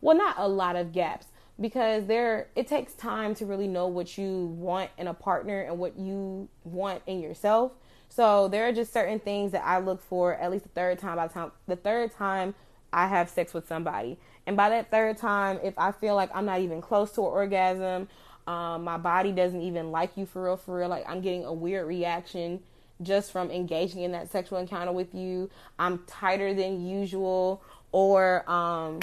Well, 0.00 0.16
not 0.16 0.36
a 0.38 0.48
lot 0.48 0.76
of 0.76 0.92
gaps 0.92 1.26
because 1.60 2.06
there 2.06 2.48
it 2.56 2.66
takes 2.66 2.94
time 2.94 3.34
to 3.36 3.46
really 3.46 3.68
know 3.68 3.86
what 3.86 4.16
you 4.16 4.46
want 4.58 4.90
in 4.98 5.06
a 5.06 5.14
partner 5.14 5.62
and 5.62 5.78
what 5.78 5.98
you 5.98 6.48
want 6.64 7.02
in 7.06 7.20
yourself. 7.20 7.72
So 8.08 8.48
there 8.48 8.66
are 8.66 8.72
just 8.72 8.92
certain 8.92 9.20
things 9.20 9.52
that 9.52 9.64
I 9.64 9.78
look 9.78 10.02
for 10.02 10.34
at 10.34 10.50
least 10.50 10.64
the 10.64 10.70
third 10.70 10.98
time 10.98 11.16
by 11.16 11.26
the 11.26 11.34
time 11.34 11.52
the 11.66 11.76
third 11.76 12.12
time 12.12 12.54
I 12.92 13.06
have 13.06 13.28
sex 13.28 13.54
with 13.54 13.68
somebody. 13.68 14.18
And 14.46 14.56
by 14.56 14.70
that 14.70 14.90
third 14.90 15.16
time, 15.16 15.60
if 15.62 15.78
I 15.78 15.92
feel 15.92 16.16
like 16.16 16.30
I'm 16.34 16.46
not 16.46 16.60
even 16.60 16.80
close 16.80 17.12
to 17.12 17.20
an 17.20 17.26
orgasm, 17.26 18.08
um, 18.46 18.82
my 18.82 18.96
body 18.96 19.30
doesn't 19.30 19.60
even 19.60 19.92
like 19.92 20.16
you 20.16 20.26
for 20.26 20.44
real, 20.44 20.56
for 20.56 20.78
real, 20.78 20.88
like 20.88 21.04
I'm 21.08 21.20
getting 21.20 21.44
a 21.44 21.52
weird 21.52 21.86
reaction 21.86 22.60
just 23.02 23.30
from 23.30 23.50
engaging 23.50 24.02
in 24.02 24.12
that 24.12 24.30
sexual 24.30 24.58
encounter 24.58 24.92
with 24.92 25.14
you. 25.14 25.48
I'm 25.78 25.98
tighter 26.06 26.52
than 26.52 26.84
usual, 26.84 27.62
or 27.92 28.48
um, 28.50 29.00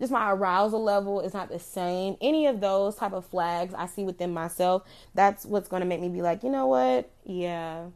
just 0.00 0.10
my 0.10 0.32
arousal 0.32 0.82
level 0.82 1.20
is 1.20 1.34
not 1.34 1.50
the 1.50 1.58
same. 1.58 2.16
Any 2.20 2.46
of 2.46 2.60
those 2.60 2.96
type 2.96 3.12
of 3.12 3.26
flags 3.26 3.74
I 3.74 3.86
see 3.86 4.04
within 4.04 4.32
myself, 4.32 4.82
that's 5.14 5.44
what's 5.44 5.68
going 5.68 5.80
to 5.80 5.86
make 5.86 6.00
me 6.00 6.08
be 6.08 6.22
like, 6.22 6.42
you 6.42 6.50
know 6.50 6.66
what? 6.66 7.10
Yeah, 7.24 7.86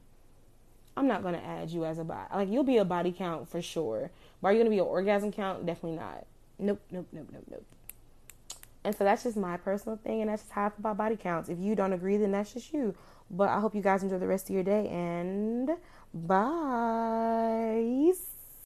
I'm 0.97 1.09
not 1.09 1.23
going 1.23 1.35
to 1.35 1.45
add 1.45 1.71
you 1.71 1.85
as 1.85 1.99
a 1.99 2.05
body. 2.05 2.29
Like, 2.33 2.51
you'll 2.51 2.63
be 2.63 2.77
a 2.77 2.85
body 2.85 3.11
count 3.11 3.49
for 3.49 3.63
sure. 3.63 4.11
But 4.41 4.49
are 4.49 4.53
you 4.53 4.59
going 4.59 4.67
to 4.67 4.71
be 4.71 4.79
an 4.79 4.85
orgasm 4.85 5.33
count? 5.33 5.65
Definitely 5.65 5.99
not. 5.99 6.27
Nope, 6.59 6.81
nope, 6.91 7.09
nope, 7.13 7.29
nope, 7.33 7.45
nope. 7.51 7.67
And 8.85 8.95
so 8.95 9.03
that's 9.03 9.23
just 9.23 9.39
my 9.39 9.57
personal 9.57 9.97
thing, 9.97 10.21
and 10.21 10.29
that's 10.29 10.43
just 10.43 10.53
how 10.53 10.67
I 10.67 10.69
feel 10.69 10.81
about 10.81 10.99
body 10.99 11.17
counts. 11.17 11.49
If 11.49 11.59
you 11.59 11.75
don't 11.75 11.95
agree, 11.95 12.19
then 12.19 12.33
that's 12.33 12.53
just 12.53 12.73
you. 12.73 12.95
But 13.31 13.49
I 13.49 13.59
hope 13.59 13.75
you 13.75 13.81
guys 13.81 14.03
enjoy 14.03 14.19
the 14.19 14.27
rest 14.27 14.51
of 14.51 14.55
your 14.55 14.63
day 14.63 14.87
and 14.89 15.71
bye. 16.13 18.13